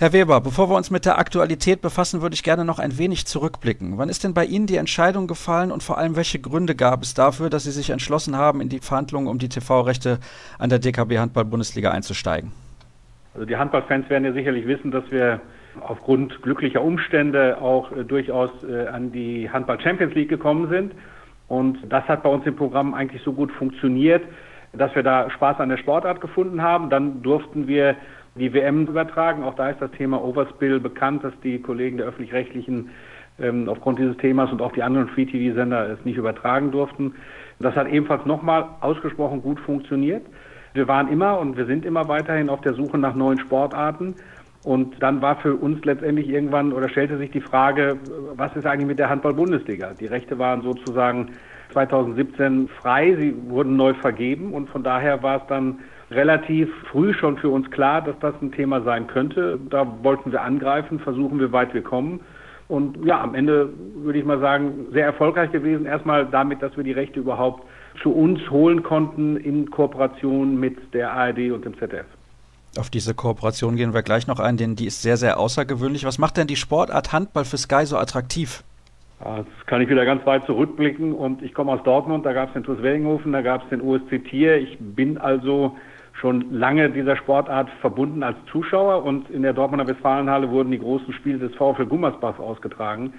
[0.00, 3.26] Herr Weber, bevor wir uns mit der Aktualität befassen, würde ich gerne noch ein wenig
[3.26, 3.98] zurückblicken.
[3.98, 7.14] Wann ist denn bei Ihnen die Entscheidung gefallen und vor allem welche Gründe gab es
[7.14, 10.20] dafür, dass Sie sich entschlossen haben, in die Verhandlungen um die TV-Rechte
[10.56, 12.52] an der DKB Handball-Bundesliga einzusteigen?
[13.34, 15.40] Also die Handballfans werden ja sicherlich wissen, dass wir
[15.80, 20.92] aufgrund glücklicher Umstände auch äh, durchaus äh, an die Handball Champions League gekommen sind.
[21.48, 24.22] Und das hat bei uns im Programm eigentlich so gut funktioniert,
[24.72, 26.88] dass wir da Spaß an der Sportart gefunden haben.
[26.88, 27.96] Dann durften wir
[28.38, 29.42] die WM übertragen.
[29.42, 32.90] Auch da ist das Thema Overspill bekannt, dass die Kollegen der öffentlich-rechtlichen
[33.40, 37.14] ähm, aufgrund dieses Themas und auch die anderen Free-TV-Sender es nicht übertragen durften.
[37.60, 40.24] Das hat ebenfalls nochmal ausgesprochen gut funktioniert.
[40.74, 44.14] Wir waren immer und wir sind immer weiterhin auf der Suche nach neuen Sportarten.
[44.64, 47.96] Und dann war für uns letztendlich irgendwann oder stellte sich die Frage,
[48.34, 49.94] was ist eigentlich mit der Handball-Bundesliga?
[49.98, 51.30] Die Rechte waren sozusagen
[51.72, 55.78] 2017 frei, sie wurden neu vergeben und von daher war es dann
[56.10, 59.58] relativ früh schon für uns klar, dass das ein Thema sein könnte.
[59.70, 62.20] Da wollten wir angreifen, versuchen, wie weit wir kommen.
[62.68, 65.86] Und ja, am Ende würde ich mal sagen, sehr erfolgreich gewesen.
[65.86, 67.64] Erstmal damit, dass wir die Rechte überhaupt
[68.02, 72.06] zu uns holen konnten in Kooperation mit der ARD und dem ZDF.
[72.78, 76.04] Auf diese Kooperation gehen wir gleich noch ein, denn die ist sehr, sehr außergewöhnlich.
[76.04, 78.62] Was macht denn die Sportart Handball für Sky so attraktiv?
[79.20, 82.52] Jetzt kann ich wieder ganz weit zurückblicken und ich komme aus Dortmund, da gab es
[82.52, 84.58] den TuS Wellinghofen, da gab es den USC Tier.
[84.58, 85.76] Ich bin also
[86.20, 91.12] schon lange dieser Sportart verbunden als Zuschauer und in der Dortmunder Westfalenhalle wurden die großen
[91.14, 93.14] Spiele des VfL Gummersbach ausgetragen.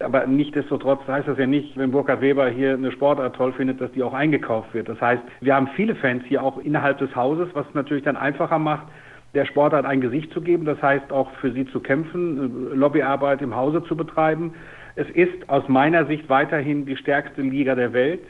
[0.00, 3.92] Aber nichtdestotrotz heißt das ja nicht, wenn Burkhard Weber hier eine Sportart toll findet, dass
[3.92, 4.88] die auch eingekauft wird.
[4.88, 8.58] Das heißt, wir haben viele Fans hier auch innerhalb des Hauses, was natürlich dann einfacher
[8.58, 8.86] macht,
[9.34, 10.64] der Sportart ein Gesicht zu geben.
[10.64, 14.54] Das heißt auch für sie zu kämpfen, Lobbyarbeit im Hause zu betreiben.
[14.96, 18.22] Es ist aus meiner Sicht weiterhin die stärkste Liga der Welt.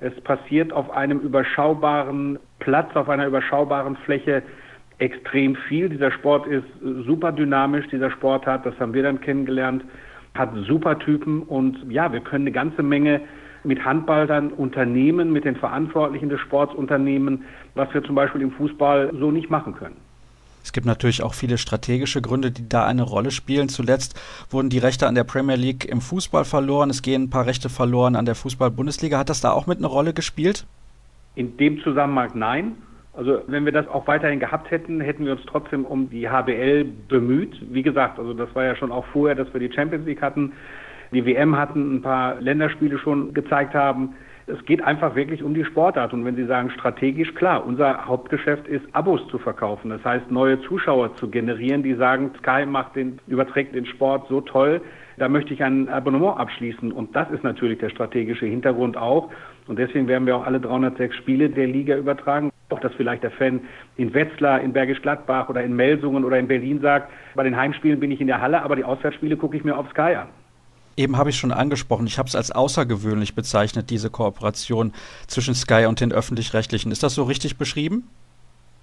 [0.00, 4.42] Es passiert auf einem überschaubaren Platz, auf einer überschaubaren Fläche
[4.98, 5.88] extrem viel.
[5.88, 6.66] Dieser Sport ist
[7.04, 7.86] super dynamisch.
[7.88, 9.84] Dieser Sport hat, das haben wir dann kennengelernt,
[10.34, 13.20] hat super Typen und ja, wir können eine ganze Menge
[13.64, 18.52] mit Handball dann unternehmen, mit den Verantwortlichen des Sports unternehmen, was wir zum Beispiel im
[18.52, 19.96] Fußball so nicht machen können.
[20.68, 23.70] Es gibt natürlich auch viele strategische Gründe, die da eine Rolle spielen.
[23.70, 26.90] Zuletzt wurden die Rechte an der Premier League im Fußball verloren.
[26.90, 29.16] Es gehen ein paar Rechte verloren an der Fußball-Bundesliga.
[29.16, 30.66] Hat das da auch mit einer Rolle gespielt?
[31.36, 32.72] In dem Zusammenhang nein.
[33.14, 36.84] Also wenn wir das auch weiterhin gehabt hätten, hätten wir uns trotzdem um die HBL
[37.08, 37.56] bemüht.
[37.72, 40.52] Wie gesagt, also das war ja schon auch vorher, dass wir die Champions League hatten,
[41.12, 44.10] die WM hatten, ein paar Länderspiele schon gezeigt haben.
[44.48, 46.14] Es geht einfach wirklich um die Sportart.
[46.14, 49.90] Und wenn Sie sagen strategisch, klar, unser Hauptgeschäft ist, Abos zu verkaufen.
[49.90, 54.40] Das heißt, neue Zuschauer zu generieren, die sagen, Sky macht den, überträgt den Sport so
[54.40, 54.80] toll,
[55.18, 56.92] da möchte ich ein Abonnement abschließen.
[56.92, 59.30] Und das ist natürlich der strategische Hintergrund auch.
[59.66, 62.50] Und deswegen werden wir auch alle 306 Spiele der Liga übertragen.
[62.70, 63.60] Auch dass vielleicht der Fan
[63.96, 68.00] in Wetzlar, in Bergisch Gladbach oder in Melsungen oder in Berlin sagt, bei den Heimspielen
[68.00, 70.28] bin ich in der Halle, aber die Auswärtsspiele gucke ich mir auf Sky an.
[70.98, 74.92] Eben habe ich schon angesprochen, ich habe es als außergewöhnlich bezeichnet, diese Kooperation
[75.28, 76.90] zwischen Sky und den öffentlich-rechtlichen.
[76.90, 78.08] Ist das so richtig beschrieben?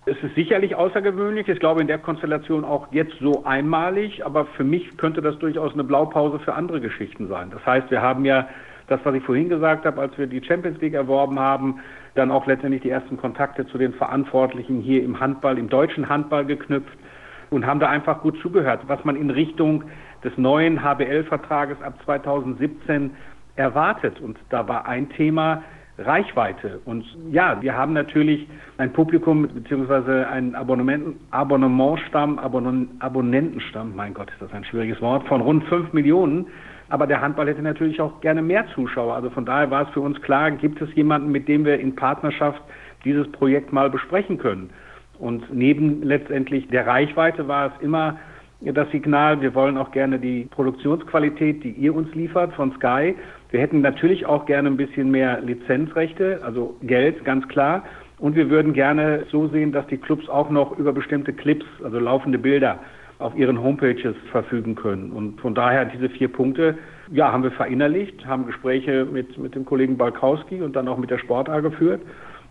[0.06, 1.50] Es ist sicherlich außergewöhnlich.
[1.50, 5.74] Ich glaube in der Konstellation auch jetzt so einmalig, aber für mich könnte das durchaus
[5.74, 7.50] eine Blaupause für andere Geschichten sein.
[7.52, 8.48] Das heißt, wir haben ja
[8.88, 11.82] das, was ich vorhin gesagt habe, als wir die Champions League erworben haben,
[12.14, 16.46] dann auch letztendlich die ersten Kontakte zu den Verantwortlichen hier im Handball, im deutschen Handball
[16.46, 16.98] geknüpft
[17.50, 19.84] und haben da einfach gut zugehört, was man in Richtung
[20.26, 23.12] des neuen HBL-Vertrages ab 2017
[23.56, 24.20] erwartet.
[24.20, 25.64] Und da war ein Thema
[25.98, 26.82] Reichweite.
[26.84, 34.30] Und ja, wir haben natürlich ein Publikum beziehungsweise einen Abonnement, Abonnementstamm, Abonn Abonnentenstamm, mein Gott,
[34.32, 36.48] ist das ein schwieriges Wort, von rund fünf Millionen.
[36.90, 39.16] Aber der Handball hätte natürlich auch gerne mehr Zuschauer.
[39.16, 41.96] Also von daher war es für uns klar, gibt es jemanden, mit dem wir in
[41.96, 42.62] Partnerschaft
[43.06, 44.72] dieses Projekt mal besprechen können.
[45.18, 48.18] Und neben letztendlich der Reichweite war es immer
[48.62, 53.16] das Signal, wir wollen auch gerne die Produktionsqualität, die ihr uns liefert von Sky.
[53.52, 57.84] Wir hätten natürlich auch gerne ein bisschen mehr Lizenzrechte, also Geld, ganz klar.
[58.18, 62.00] Und wir würden gerne so sehen, dass die Clubs auch noch über bestimmte Clips, also
[62.00, 62.80] laufende Bilder,
[63.20, 65.12] auf ihren Homepages verfügen können.
[65.12, 66.78] Und von daher diese vier Punkte,
[67.12, 71.12] ja, haben wir verinnerlicht, haben Gespräche mit, mit dem Kollegen Balkowski und dann auch mit
[71.12, 72.02] der Sport A geführt.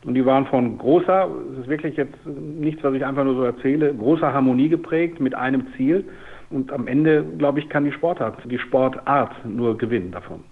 [0.04, 3.44] Und die waren von großer, es ist wirklich jetzt nichts, was ich einfach nur so
[3.44, 6.04] erzähle, großer Harmonie geprägt mit einem Ziel.
[6.50, 10.44] Und am Ende, glaube ich, kann die Sportart, die Sportart nur gewinnen davon.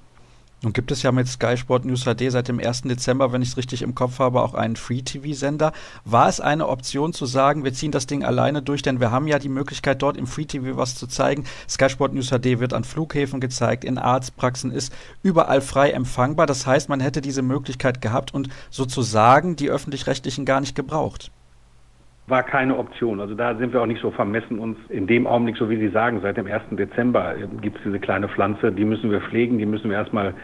[0.62, 2.82] Nun gibt es ja mit Sky Sport News HD seit dem 1.
[2.82, 5.72] Dezember, wenn ich es richtig im Kopf habe, auch einen Free-TV-Sender.
[6.04, 9.26] War es eine Option zu sagen, wir ziehen das Ding alleine durch, denn wir haben
[9.26, 11.46] ja die Möglichkeit, dort im Free-TV was zu zeigen.
[11.68, 14.92] Sky Sport News HD wird an Flughäfen gezeigt, in Arztpraxen, ist
[15.24, 16.46] überall frei empfangbar.
[16.46, 21.32] Das heißt, man hätte diese Möglichkeit gehabt und sozusagen die Öffentlich-Rechtlichen gar nicht gebraucht
[22.28, 23.20] war keine Option.
[23.20, 25.88] Also da sind wir auch nicht so vermessen, uns in dem Augenblick, so wie Sie
[25.88, 26.62] sagen, seit dem 1.
[26.72, 30.34] Dezember äh, gibt es diese kleine Pflanze, die müssen wir pflegen, die müssen wir erstmal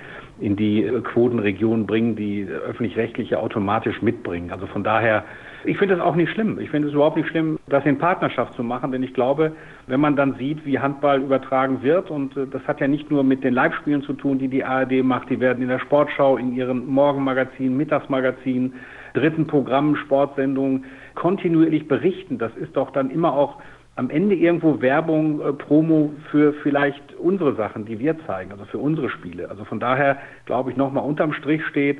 [0.41, 4.51] in die äh, Quotenregion bringen, die öffentlich-rechtliche automatisch mitbringen.
[4.51, 5.25] Also von daher,
[5.65, 6.59] ich finde es auch nicht schlimm.
[6.59, 9.53] Ich finde es überhaupt nicht schlimm, das in Partnerschaft zu machen, denn ich glaube,
[9.87, 13.23] wenn man dann sieht, wie Handball übertragen wird, und äh, das hat ja nicht nur
[13.23, 16.53] mit den Live-Spielen zu tun, die die ARD macht, die werden in der Sportschau, in
[16.57, 18.75] ihren Morgenmagazinen, Mittagsmagazinen,
[19.15, 20.85] dritten Programmen, Sportsendungen
[21.19, 22.39] kontinuierlich berichten.
[22.39, 23.57] Das ist doch dann immer auch
[23.97, 28.79] am Ende irgendwo Werbung, äh, Promo für vielleicht unsere Sachen, die wir zeigen, also für
[28.79, 29.51] unsere Spiele.
[29.51, 31.99] Also von daher glaube ich nochmal unterm Strich steht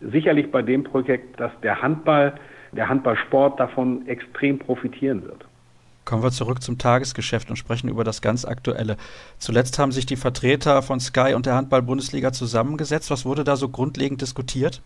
[0.00, 2.34] sicherlich bei dem Projekt, dass der Handball,
[2.70, 5.44] der Handballsport davon extrem profitieren wird.
[6.04, 8.96] Kommen wir zurück zum Tagesgeschäft und sprechen über das ganz Aktuelle.
[9.38, 13.10] Zuletzt haben sich die Vertreter von Sky und der Handball-Bundesliga zusammengesetzt.
[13.10, 14.80] Was wurde da so grundlegend diskutiert?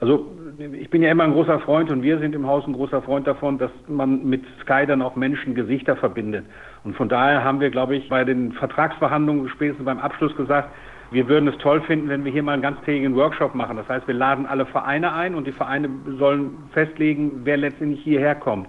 [0.00, 0.26] Also
[0.58, 3.26] ich bin ja immer ein großer Freund und wir sind im Haus ein großer Freund
[3.26, 6.46] davon, dass man mit Sky dann auch Menschen Gesichter verbindet.
[6.84, 10.70] Und von daher haben wir, glaube ich, bei den Vertragsverhandlungen spätestens beim Abschluss gesagt,
[11.10, 13.76] wir würden es toll finden, wenn wir hier mal einen ganztägigen Workshop machen.
[13.76, 18.34] Das heißt, wir laden alle Vereine ein und die Vereine sollen festlegen, wer letztendlich hierher
[18.34, 18.68] kommt.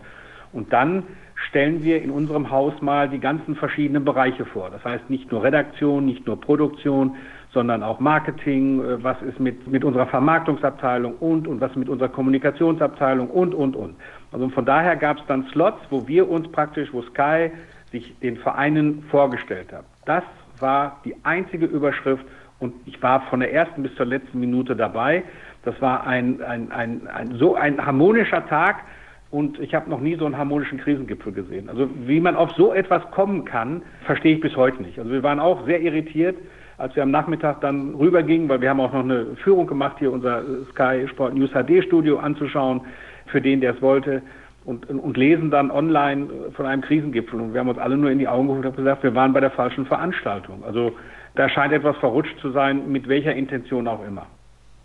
[0.51, 1.03] Und dann
[1.47, 4.69] stellen wir in unserem Haus mal die ganzen verschiedenen Bereiche vor.
[4.69, 7.15] Das heißt nicht nur Redaktion, nicht nur Produktion,
[7.53, 12.09] sondern auch Marketing, äh, was ist mit, mit unserer Vermarktungsabteilung und, und was mit unserer
[12.09, 13.95] Kommunikationsabteilung und, und, und.
[14.31, 17.51] Also von daher gab es dann Slots, wo wir uns praktisch, wo Sky
[17.91, 19.85] sich den Vereinen vorgestellt hat.
[20.05, 20.23] Das
[20.59, 22.23] war die einzige Überschrift
[22.59, 25.23] und ich war von der ersten bis zur letzten Minute dabei.
[25.63, 28.83] Das war ein, ein, ein, ein so ein harmonischer Tag
[29.31, 31.69] und ich habe noch nie so einen harmonischen Krisengipfel gesehen.
[31.69, 34.99] Also wie man auf so etwas kommen kann, verstehe ich bis heute nicht.
[34.99, 36.35] Also wir waren auch sehr irritiert,
[36.79, 40.11] als wir am Nachmittag dann rübergingen, weil wir haben auch noch eine Führung gemacht, hier
[40.11, 42.81] unser Sky Sport News HD Studio anzuschauen,
[43.27, 44.21] für den, der es wollte.
[44.65, 47.39] Und, und, lesen dann online von einem Krisengipfel.
[47.39, 49.39] Und wir haben uns alle nur in die Augen geguckt und gesagt, wir waren bei
[49.39, 50.63] der falschen Veranstaltung.
[50.63, 50.91] Also
[51.35, 54.27] da scheint etwas verrutscht zu sein, mit welcher Intention auch immer.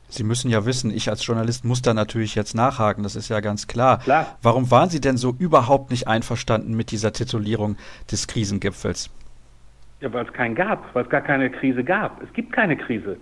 [0.09, 3.41] Sie müssen ja wissen, ich als Journalist muss da natürlich jetzt nachhaken, das ist ja
[3.41, 3.99] ganz klar.
[3.99, 4.39] klar.
[4.43, 7.77] Warum waren Sie denn so überhaupt nicht einverstanden mit dieser Titulierung
[8.11, 9.11] des Krisengipfels?
[10.05, 12.23] Ja, weil es keinen gab, weil es gar keine Krise gab.
[12.23, 13.17] Es gibt keine Krise.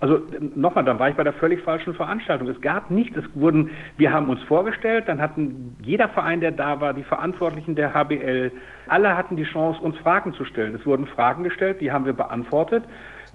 [0.00, 0.20] Also
[0.56, 2.48] nochmal, dann war ich bei der völlig falschen Veranstaltung.
[2.48, 6.80] Es gab nicht, es wurden, wir haben uns vorgestellt, dann hatten jeder Verein, der da
[6.80, 8.50] war, die Verantwortlichen der HBL,
[8.88, 10.74] alle hatten die Chance, uns Fragen zu stellen.
[10.74, 12.82] Es wurden Fragen gestellt, die haben wir beantwortet.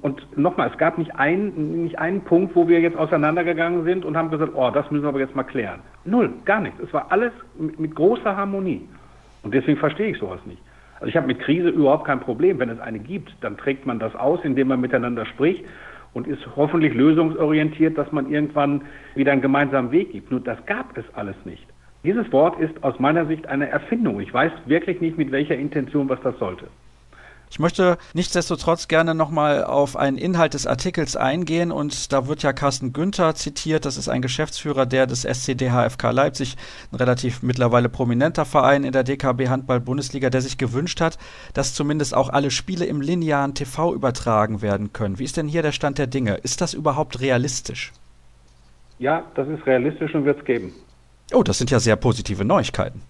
[0.01, 4.17] Und nochmal, es gab nicht, ein, nicht einen Punkt, wo wir jetzt auseinandergegangen sind und
[4.17, 5.79] haben gesagt, oh, das müssen wir aber jetzt mal klären.
[6.03, 6.81] Null, gar nichts.
[6.81, 8.89] Es war alles mit, mit großer Harmonie.
[9.41, 10.61] Und deswegen verstehe ich sowas nicht.
[10.99, 12.59] Also ich habe mit Krise überhaupt kein Problem.
[12.59, 15.63] Wenn es eine gibt, dann trägt man das aus, indem man miteinander spricht
[16.13, 18.81] und ist hoffentlich lösungsorientiert, dass man irgendwann
[19.15, 20.31] wieder einen gemeinsamen Weg gibt.
[20.31, 21.65] Nur das gab es alles nicht.
[22.03, 24.19] Dieses Wort ist aus meiner Sicht eine Erfindung.
[24.19, 26.67] Ich weiß wirklich nicht, mit welcher Intention was das sollte.
[27.51, 32.53] Ich möchte nichtsdestotrotz gerne nochmal auf einen Inhalt des Artikels eingehen und da wird ja
[32.53, 33.85] Carsten Günther zitiert.
[33.85, 36.57] Das ist ein Geschäftsführer der des SCDHFK Leipzig,
[36.91, 41.17] ein relativ mittlerweile prominenter Verein in der DKB Handball Bundesliga, der sich gewünscht hat,
[41.53, 45.17] dass zumindest auch alle Spiele im linearen TV übertragen werden können.
[45.17, 46.35] Wie ist denn hier der Stand der Dinge?
[46.35, 47.93] Ist das überhaupt realistisch?
[48.99, 50.73] Ja, das ist realistisch und wird es geben.
[51.33, 53.01] Oh, das sind ja sehr positive Neuigkeiten.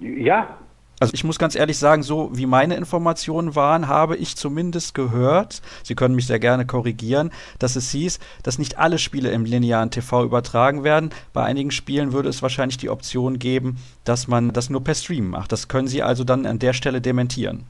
[0.00, 0.56] Ja,
[0.98, 5.60] also ich muss ganz ehrlich sagen, so wie meine Informationen waren, habe ich zumindest gehört,
[5.82, 9.90] Sie können mich sehr gerne korrigieren, dass es hieß, dass nicht alle Spiele im linearen
[9.90, 11.10] TV übertragen werden.
[11.32, 15.28] Bei einigen Spielen würde es wahrscheinlich die Option geben, dass man das nur per Stream
[15.28, 15.52] macht.
[15.52, 17.64] Das können Sie also dann an der Stelle dementieren.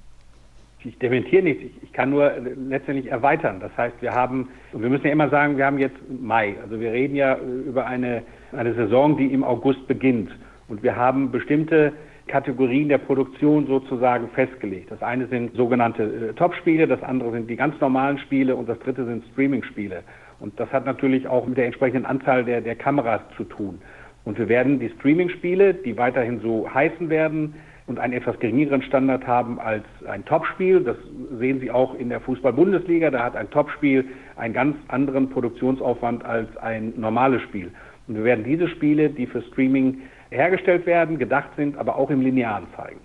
[0.84, 2.30] Ich dementiere nichts, ich kann nur
[2.68, 3.58] letztendlich erweitern.
[3.58, 6.78] Das heißt, wir haben, und wir müssen ja immer sagen, wir haben jetzt Mai, also
[6.78, 10.30] wir reden ja über eine, eine Saison, die im August beginnt.
[10.68, 11.92] Und wir haben bestimmte
[12.26, 14.90] Kategorien der Produktion sozusagen festgelegt.
[14.90, 18.78] Das eine sind sogenannte äh, Top-Spiele, das andere sind die ganz normalen Spiele und das
[18.80, 20.02] dritte sind Streaming-Spiele.
[20.40, 23.80] Und das hat natürlich auch mit der entsprechenden Anzahl der, der Kameras zu tun.
[24.24, 27.54] Und wir werden die Streaming-Spiele, die weiterhin so heißen werden
[27.86, 30.96] und einen etwas geringeren Standard haben als ein Topspiel, das
[31.38, 36.54] sehen Sie auch in der Fußball-Bundesliga, da hat ein Topspiel einen ganz anderen Produktionsaufwand als
[36.56, 37.70] ein normales Spiel.
[38.08, 42.20] Und wir werden diese Spiele, die für Streaming hergestellt werden, gedacht sind, aber auch im
[42.20, 43.00] Linearen zeigen.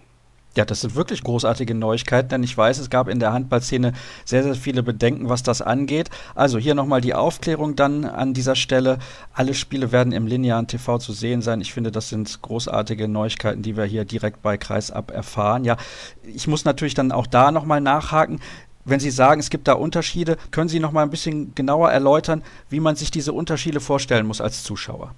[0.57, 3.93] Ja, das sind wirklich großartige Neuigkeiten, denn ich weiß, es gab in der Handballszene
[4.25, 6.10] sehr, sehr viele Bedenken, was das angeht.
[6.36, 8.99] Also hier nochmal die Aufklärung dann an dieser Stelle.
[9.34, 11.62] Alle Spiele werden im linearen TV zu sehen sein.
[11.62, 15.63] Ich finde, das sind großartige Neuigkeiten, die wir hier direkt bei Kreisab erfahren.
[15.63, 15.77] Ja,
[16.23, 18.41] ich muss natürlich dann auch da nochmal nachhaken.
[18.84, 22.43] Wenn Sie sagen, es gibt da Unterschiede, können Sie noch mal ein bisschen genauer erläutern,
[22.69, 25.15] wie man sich diese Unterschiede vorstellen muss als Zuschauer?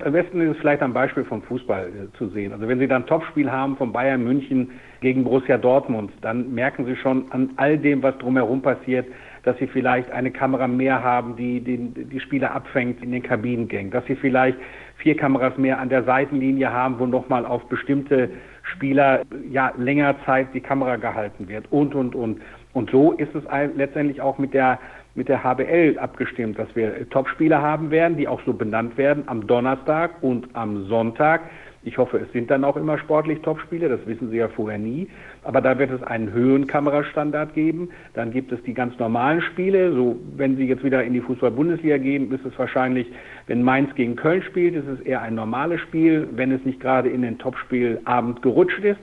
[0.00, 2.52] Am besten ist es vielleicht am Beispiel vom Fußball äh, zu sehen.
[2.52, 6.84] Also wenn Sie dann ein Topspiel haben von Bayern München gegen Borussia Dortmund, dann merken
[6.84, 9.06] Sie schon an all dem, was drumherum passiert,
[9.44, 13.92] dass Sie vielleicht eine Kamera mehr haben, die den, die Spieler abfängt in den Kabinengängen,
[13.92, 14.58] dass Sie vielleicht
[14.96, 18.30] vier Kameras mehr an der Seitenlinie haben, wo nochmal auf bestimmte
[18.62, 22.40] Spieler ja länger Zeit die Kamera gehalten wird und und und.
[22.72, 23.44] Und so ist es
[23.76, 24.80] letztendlich auch mit der
[25.14, 29.46] mit der HBL abgestimmt, dass wir Topspieler haben werden, die auch so benannt werden am
[29.46, 31.42] Donnerstag und am Sonntag.
[31.86, 35.06] Ich hoffe, es sind dann auch immer sportlich Topspiele, das wissen Sie ja vorher nie.
[35.42, 37.90] Aber da wird es einen höheren Kamerastandard geben.
[38.14, 39.92] Dann gibt es die ganz normalen Spiele.
[39.92, 43.06] So, wenn Sie jetzt wieder in die Fußball-Bundesliga gehen, ist es wahrscheinlich,
[43.48, 47.10] wenn Mainz gegen Köln spielt, ist es eher ein normales Spiel, wenn es nicht gerade
[47.10, 49.00] in den Topspielabend gerutscht ist.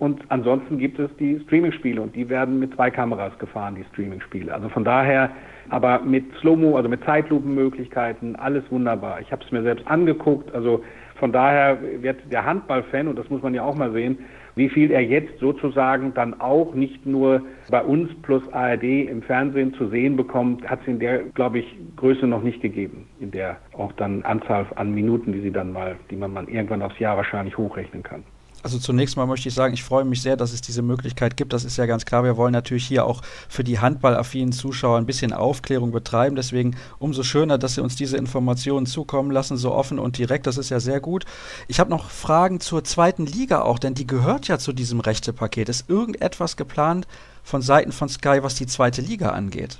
[0.00, 4.52] Und ansonsten gibt es die Streaming-Spiele und die werden mit zwei Kameras gefahren, die Streaming-Spiele.
[4.52, 5.30] Also von daher,
[5.68, 9.20] aber mit Slow-Mo, also mit Zeitlupenmöglichkeiten, alles wunderbar.
[9.20, 10.54] Ich habe es mir selbst angeguckt.
[10.54, 10.82] Also
[11.16, 14.20] von daher wird der Handball-Fan, und das muss man ja auch mal sehen,
[14.54, 19.74] wie viel er jetzt sozusagen dann auch nicht nur bei uns plus ARD im Fernsehen
[19.74, 23.06] zu sehen bekommt, hat es in der, glaube ich, Größe noch nicht gegeben.
[23.20, 26.80] In der auch dann Anzahl an Minuten, die sie dann mal, die man mal irgendwann
[26.80, 28.24] aufs Jahr wahrscheinlich hochrechnen kann.
[28.62, 31.52] Also zunächst mal möchte ich sagen, ich freue mich sehr, dass es diese Möglichkeit gibt.
[31.52, 32.24] Das ist ja ganz klar.
[32.24, 36.36] Wir wollen natürlich hier auch für die handballaffinen Zuschauer ein bisschen Aufklärung betreiben.
[36.36, 40.46] Deswegen umso schöner, dass Sie uns diese Informationen zukommen lassen, so offen und direkt.
[40.46, 41.24] Das ist ja sehr gut.
[41.68, 45.68] Ich habe noch Fragen zur zweiten Liga auch, denn die gehört ja zu diesem Rechtepaket.
[45.68, 47.06] Ist irgendetwas geplant
[47.42, 49.78] von Seiten von Sky, was die zweite Liga angeht?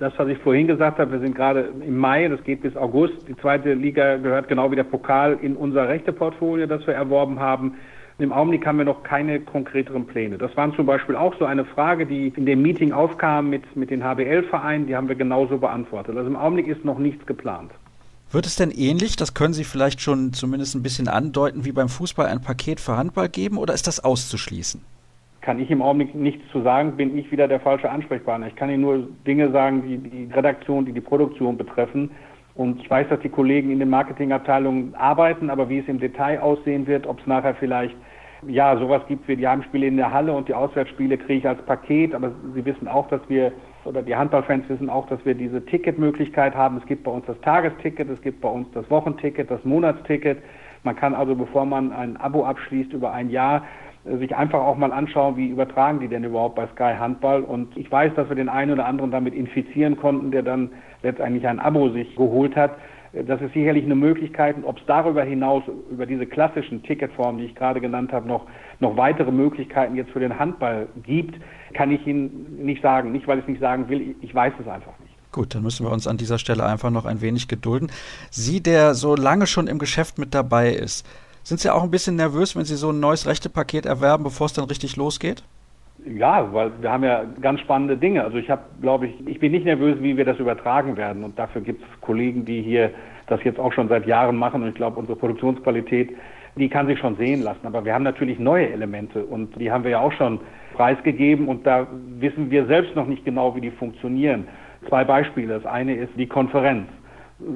[0.00, 3.28] das, was ich vorhin gesagt habe, wir sind gerade im Mai, das geht bis August.
[3.28, 7.74] Die zweite Liga gehört genau wie der Pokal in unser Rechteportfolio, das wir erworben haben.
[8.20, 10.36] Im Augenblick haben wir noch keine konkreteren Pläne.
[10.36, 13.90] Das waren zum Beispiel auch so eine Frage, die in dem Meeting aufkam mit, mit
[13.90, 16.16] den HBL-Vereinen, die haben wir genauso beantwortet.
[16.16, 17.70] Also im Augenblick ist noch nichts geplant.
[18.30, 21.88] Wird es denn ähnlich, das können Sie vielleicht schon zumindest ein bisschen andeuten, wie beim
[21.88, 24.82] Fußball ein Paket für Handball geben oder ist das auszuschließen?
[25.40, 28.48] kann ich im Augenblick nichts zu sagen, bin ich wieder der falsche Ansprechpartner.
[28.48, 32.10] Ich kann Ihnen nur Dinge sagen, die die Redaktion, die die Produktion betreffen.
[32.54, 36.40] Und ich weiß, dass die Kollegen in den Marketingabteilungen arbeiten, aber wie es im Detail
[36.40, 37.94] aussehen wird, ob es nachher vielleicht
[38.46, 41.60] ja sowas gibt wie die Heimspiele in der Halle und die Auswärtsspiele kriege ich als
[41.62, 42.14] Paket.
[42.14, 43.52] Aber Sie wissen auch, dass wir
[43.84, 46.76] oder die Handballfans wissen auch, dass wir diese Ticketmöglichkeit haben.
[46.78, 50.38] Es gibt bei uns das Tagesticket, es gibt bei uns das Wochenticket, das Monatsticket.
[50.82, 53.64] Man kann also, bevor man ein Abo abschließt über ein Jahr,
[54.04, 57.42] sich einfach auch mal anschauen, wie übertragen die denn überhaupt bei Sky Handball.
[57.42, 60.70] Und ich weiß, dass wir den einen oder anderen damit infizieren konnten, der dann
[61.02, 62.72] letztendlich ein Abo sich geholt hat.
[63.12, 64.56] Das ist sicherlich eine Möglichkeit.
[64.62, 68.46] Ob es darüber hinaus, über diese klassischen Ticketformen, die ich gerade genannt habe, noch,
[68.78, 71.34] noch weitere Möglichkeiten jetzt für den Handball gibt,
[71.74, 73.10] kann ich Ihnen nicht sagen.
[73.10, 75.10] Nicht, weil ich es nicht sagen will, ich weiß es einfach nicht.
[75.32, 77.90] Gut, dann müssen wir uns an dieser Stelle einfach noch ein wenig gedulden.
[78.30, 81.06] Sie, der so lange schon im Geschäft mit dabei ist,
[81.42, 84.52] sind Sie auch ein bisschen nervös, wenn Sie so ein neues Rechtepaket erwerben, bevor es
[84.52, 85.42] dann richtig losgeht?
[86.06, 88.24] Ja, weil wir haben ja ganz spannende Dinge.
[88.24, 91.24] Also ich habe, glaube ich, ich bin nicht nervös, wie wir das übertragen werden.
[91.24, 92.90] Und dafür gibt es Kollegen, die hier
[93.26, 94.62] das jetzt auch schon seit Jahren machen.
[94.62, 96.10] Und ich glaube, unsere Produktionsqualität,
[96.56, 97.66] die kann sich schon sehen lassen.
[97.66, 100.40] Aber wir haben natürlich neue Elemente und die haben wir ja auch schon
[100.74, 101.48] preisgegeben.
[101.48, 101.86] Und da
[102.18, 104.48] wissen wir selbst noch nicht genau, wie die funktionieren.
[104.88, 105.54] Zwei Beispiele.
[105.54, 106.86] Das eine ist die Konferenz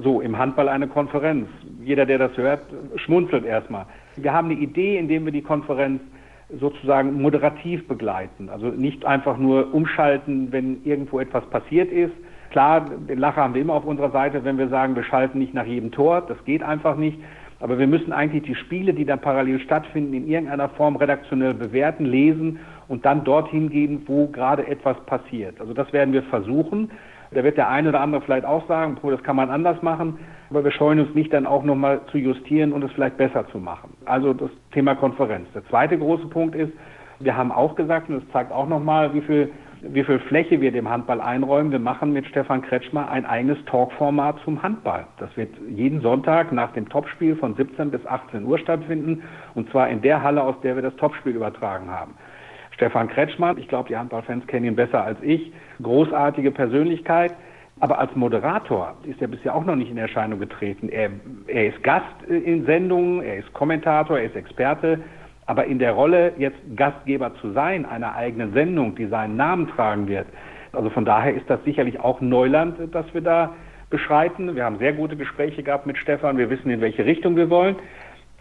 [0.03, 1.49] so im Handball eine Konferenz.
[1.83, 2.61] Jeder, der das hört,
[2.97, 3.87] schmunzelt erstmal.
[4.17, 6.01] Wir haben eine Idee, indem wir die Konferenz
[6.61, 8.49] sozusagen moderativ begleiten.
[8.49, 12.13] Also nicht einfach nur umschalten, wenn irgendwo etwas passiert ist.
[12.51, 15.55] Klar, den Lacher haben wir immer auf unserer Seite, wenn wir sagen, wir schalten nicht
[15.55, 16.23] nach jedem Tor.
[16.29, 17.19] Das geht einfach nicht.
[17.61, 22.05] Aber wir müssen eigentlich die Spiele, die dann parallel stattfinden, in irgendeiner Form redaktionell bewerten,
[22.05, 25.61] lesen und dann dorthin gehen, wo gerade etwas passiert.
[25.61, 26.91] Also das werden wir versuchen.
[27.35, 30.19] Da wird der eine oder andere vielleicht auch sagen, das kann man anders machen,
[30.51, 33.59] aber wir scheuen uns nicht dann auch nochmal zu justieren und es vielleicht besser zu
[33.59, 33.97] machen.
[34.05, 35.49] Also das Thema Konferenz.
[35.55, 36.73] Der zweite große Punkt ist,
[37.21, 39.51] wir haben auch gesagt, und das zeigt auch nochmal, wie viel,
[39.83, 41.73] wie viel Fläche wir dem Handball einräumen.
[41.73, 45.07] Wir machen mit Stefan Kretschmer ein eigenes Talkformat zum Handball.
[45.19, 49.23] Das wird jeden Sonntag nach dem Topspiel von 17 bis 18 Uhr stattfinden
[49.55, 52.15] und zwar in der Halle, aus der wir das Topspiel übertragen haben.
[52.75, 55.53] Stefan Kretschmann, ich glaube, die Handballfans kennen ihn besser als ich,
[55.83, 57.35] großartige Persönlichkeit.
[57.81, 60.89] Aber als Moderator ist er bisher auch noch nicht in Erscheinung getreten.
[60.89, 61.11] Er,
[61.49, 65.01] er ist Gast in Sendungen, er ist Kommentator, er ist Experte.
[65.47, 70.07] Aber in der Rolle, jetzt Gastgeber zu sein, einer eigenen Sendung, die seinen Namen tragen
[70.07, 70.27] wird,
[70.73, 73.55] also von daher ist das sicherlich auch Neuland, das wir da
[73.91, 74.57] beschreiten.
[74.57, 76.37] Wir haben sehr gute Gespräche gehabt mit Stefan.
[76.37, 77.77] Wir wissen, in welche Richtung wir wollen.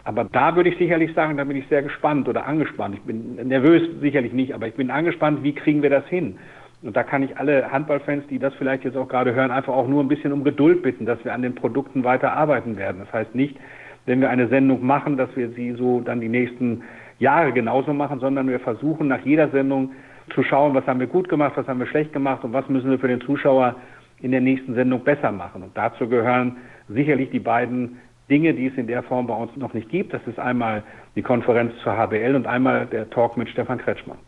[0.04, 2.94] Aber da würde ich sicherlich sagen, da bin ich sehr gespannt oder angespannt.
[2.94, 6.36] Ich bin nervös sicherlich nicht, aber ich bin angespannt, wie kriegen wir das hin?
[6.82, 9.88] Und da kann ich alle Handballfans, die das vielleicht jetzt auch gerade hören, einfach auch
[9.88, 12.98] nur ein bisschen um Geduld bitten, dass wir an den Produkten weiter arbeiten werden.
[13.00, 13.56] Das heißt nicht,
[14.04, 16.82] wenn wir eine Sendung machen, dass wir sie so dann die nächsten
[17.18, 19.92] Jahre genauso machen, sondern wir versuchen nach jeder Sendung
[20.34, 22.90] zu schauen, was haben wir gut gemacht, was haben wir schlecht gemacht und was müssen
[22.90, 23.76] wir für den Zuschauer
[24.20, 25.62] in der nächsten Sendung besser machen.
[25.62, 26.56] Und dazu gehören
[26.88, 27.98] sicherlich die beiden
[28.30, 30.14] Dinge, die es in der Form bei uns noch nicht gibt.
[30.14, 30.82] Das ist einmal
[31.14, 34.18] die Konferenz zur HBL und einmal der Talk mit Stefan Kretschmann.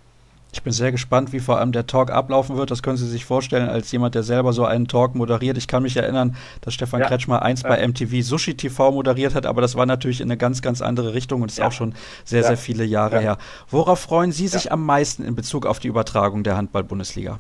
[0.53, 2.71] Ich bin sehr gespannt, wie vor allem der Talk ablaufen wird.
[2.71, 5.59] Das können Sie sich vorstellen, als jemand, der selber so einen Talk moderiert.
[5.59, 7.09] Ich kann mich erinnern, dass Stefan ja.
[7.09, 7.69] Kretschmer einst ja.
[7.69, 11.13] bei MTV Sushi TV moderiert hat, aber das war natürlich in eine ganz, ganz andere
[11.13, 11.67] Richtung und ist ja.
[11.67, 11.95] auch schon
[12.25, 13.37] sehr, sehr viele Jahre her.
[13.69, 17.39] Worauf freuen Sie sich am meisten in Bezug auf die Übertragung der Handball-Bundesliga?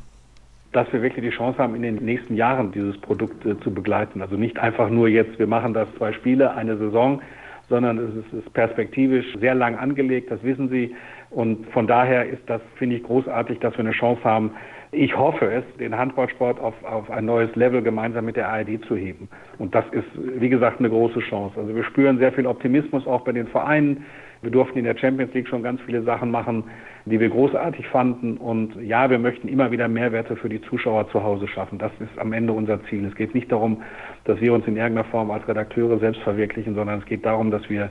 [0.77, 4.21] Dass wir wirklich die Chance haben, in den nächsten Jahren dieses Produkt äh, zu begleiten.
[4.21, 7.23] Also nicht einfach nur jetzt, wir machen das zwei Spiele, eine Saison,
[7.71, 10.95] sondern es ist, perspektivisch sehr lang angelegt, das wissen Sie.
[11.31, 14.51] Und von daher ist das, finde ich, großartig, dass wir eine Chance haben,
[14.93, 18.97] ich hoffe es, den Handballsport auf, auf ein neues Level gemeinsam mit der ARD zu
[18.97, 19.29] heben.
[19.59, 21.59] Und das ist, wie gesagt, eine große Chance.
[21.59, 24.05] Also wir spüren sehr viel Optimismus auch bei den Vereinen.
[24.43, 26.65] Wir durften in der Champions League schon ganz viele Sachen machen,
[27.07, 28.37] die wir großartig fanden.
[28.37, 31.79] Und ja, wir möchten immer wieder Mehrwerte für die Zuschauer zu Hause schaffen.
[31.79, 33.05] Das ist am Ende unser Ziel.
[33.07, 33.83] Es geht nicht darum,
[34.25, 37.69] dass wir uns in irgendeiner Form als Redakteure selbst verwirklichen, sondern es geht darum, dass
[37.71, 37.91] wir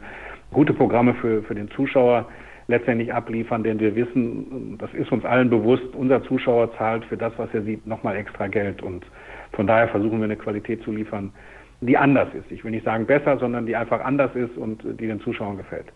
[0.52, 2.28] gute Programme für, für den Zuschauer
[2.68, 7.32] letztendlich abliefern, denn wir wissen, das ist uns allen bewusst, unser Zuschauer zahlt für das,
[7.38, 9.06] was er sieht, nochmal extra Geld und
[9.52, 11.32] von daher versuchen wir eine Qualität zu liefern,
[11.82, 12.52] die anders ist.
[12.52, 15.92] Ich will nicht sagen besser, sondern die einfach anders ist und die den Zuschauern gefällt.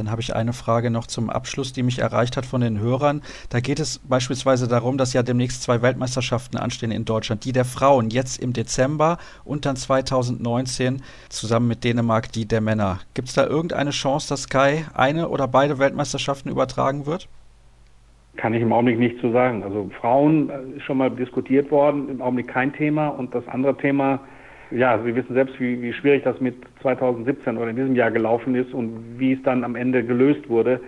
[0.00, 3.20] Dann habe ich eine Frage noch zum Abschluss, die mich erreicht hat von den Hörern.
[3.50, 7.44] Da geht es beispielsweise darum, dass ja demnächst zwei Weltmeisterschaften anstehen in Deutschland.
[7.44, 13.00] Die der Frauen jetzt im Dezember und dann 2019 zusammen mit Dänemark die der Männer.
[13.12, 17.28] Gibt es da irgendeine Chance, dass Sky eine oder beide Weltmeisterschaften übertragen wird?
[18.38, 19.62] Kann ich im Augenblick nicht zu sagen.
[19.62, 23.08] Also Frauen äh, ist schon mal diskutiert worden, im Augenblick kein Thema.
[23.08, 24.20] Und das andere Thema,
[24.70, 28.54] ja, Sie wissen selbst, wie, wie schwierig das mit 2017 oder in diesem Jahr gelaufen
[28.54, 30.80] ist und wie es dann am Ende gelöst wurde.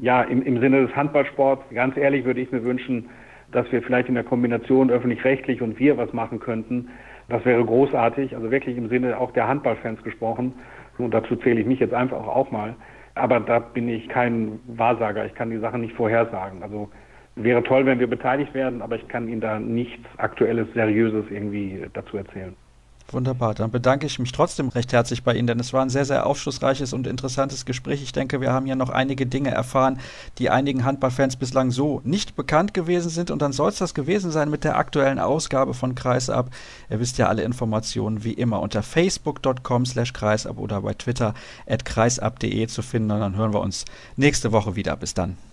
[0.00, 3.08] Ja, im, im Sinne des Handballsports, ganz ehrlich würde ich mir wünschen,
[3.52, 6.88] dass wir vielleicht in der Kombination öffentlich-rechtlich und wir was machen könnten.
[7.28, 10.54] Das wäre großartig, also wirklich im Sinne auch der Handballfans gesprochen.
[10.98, 12.74] Und dazu zähle ich mich jetzt einfach auch mal.
[13.14, 15.24] Aber da bin ich kein Wahrsager.
[15.26, 16.62] Ich kann die Sachen nicht vorhersagen.
[16.62, 16.88] Also
[17.36, 21.86] wäre toll, wenn wir beteiligt werden, aber ich kann Ihnen da nichts Aktuelles, Seriöses irgendwie
[21.92, 22.54] dazu erzählen.
[23.12, 26.04] Wunderbar, dann bedanke ich mich trotzdem recht herzlich bei Ihnen, denn es war ein sehr,
[26.04, 28.02] sehr aufschlussreiches und interessantes Gespräch.
[28.02, 29.98] Ich denke, wir haben ja noch einige Dinge erfahren,
[30.38, 33.32] die einigen Handballfans bislang so nicht bekannt gewesen sind.
[33.32, 36.50] Und dann soll es das gewesen sein mit der aktuellen Ausgabe von Kreisab.
[36.88, 41.34] Ihr wisst ja alle Informationen wie immer unter facebook.com slash kreisab oder bei Twitter
[41.66, 43.10] at kreisab.de zu finden.
[43.10, 43.86] Und dann hören wir uns
[44.16, 44.96] nächste Woche wieder.
[44.96, 45.49] Bis dann.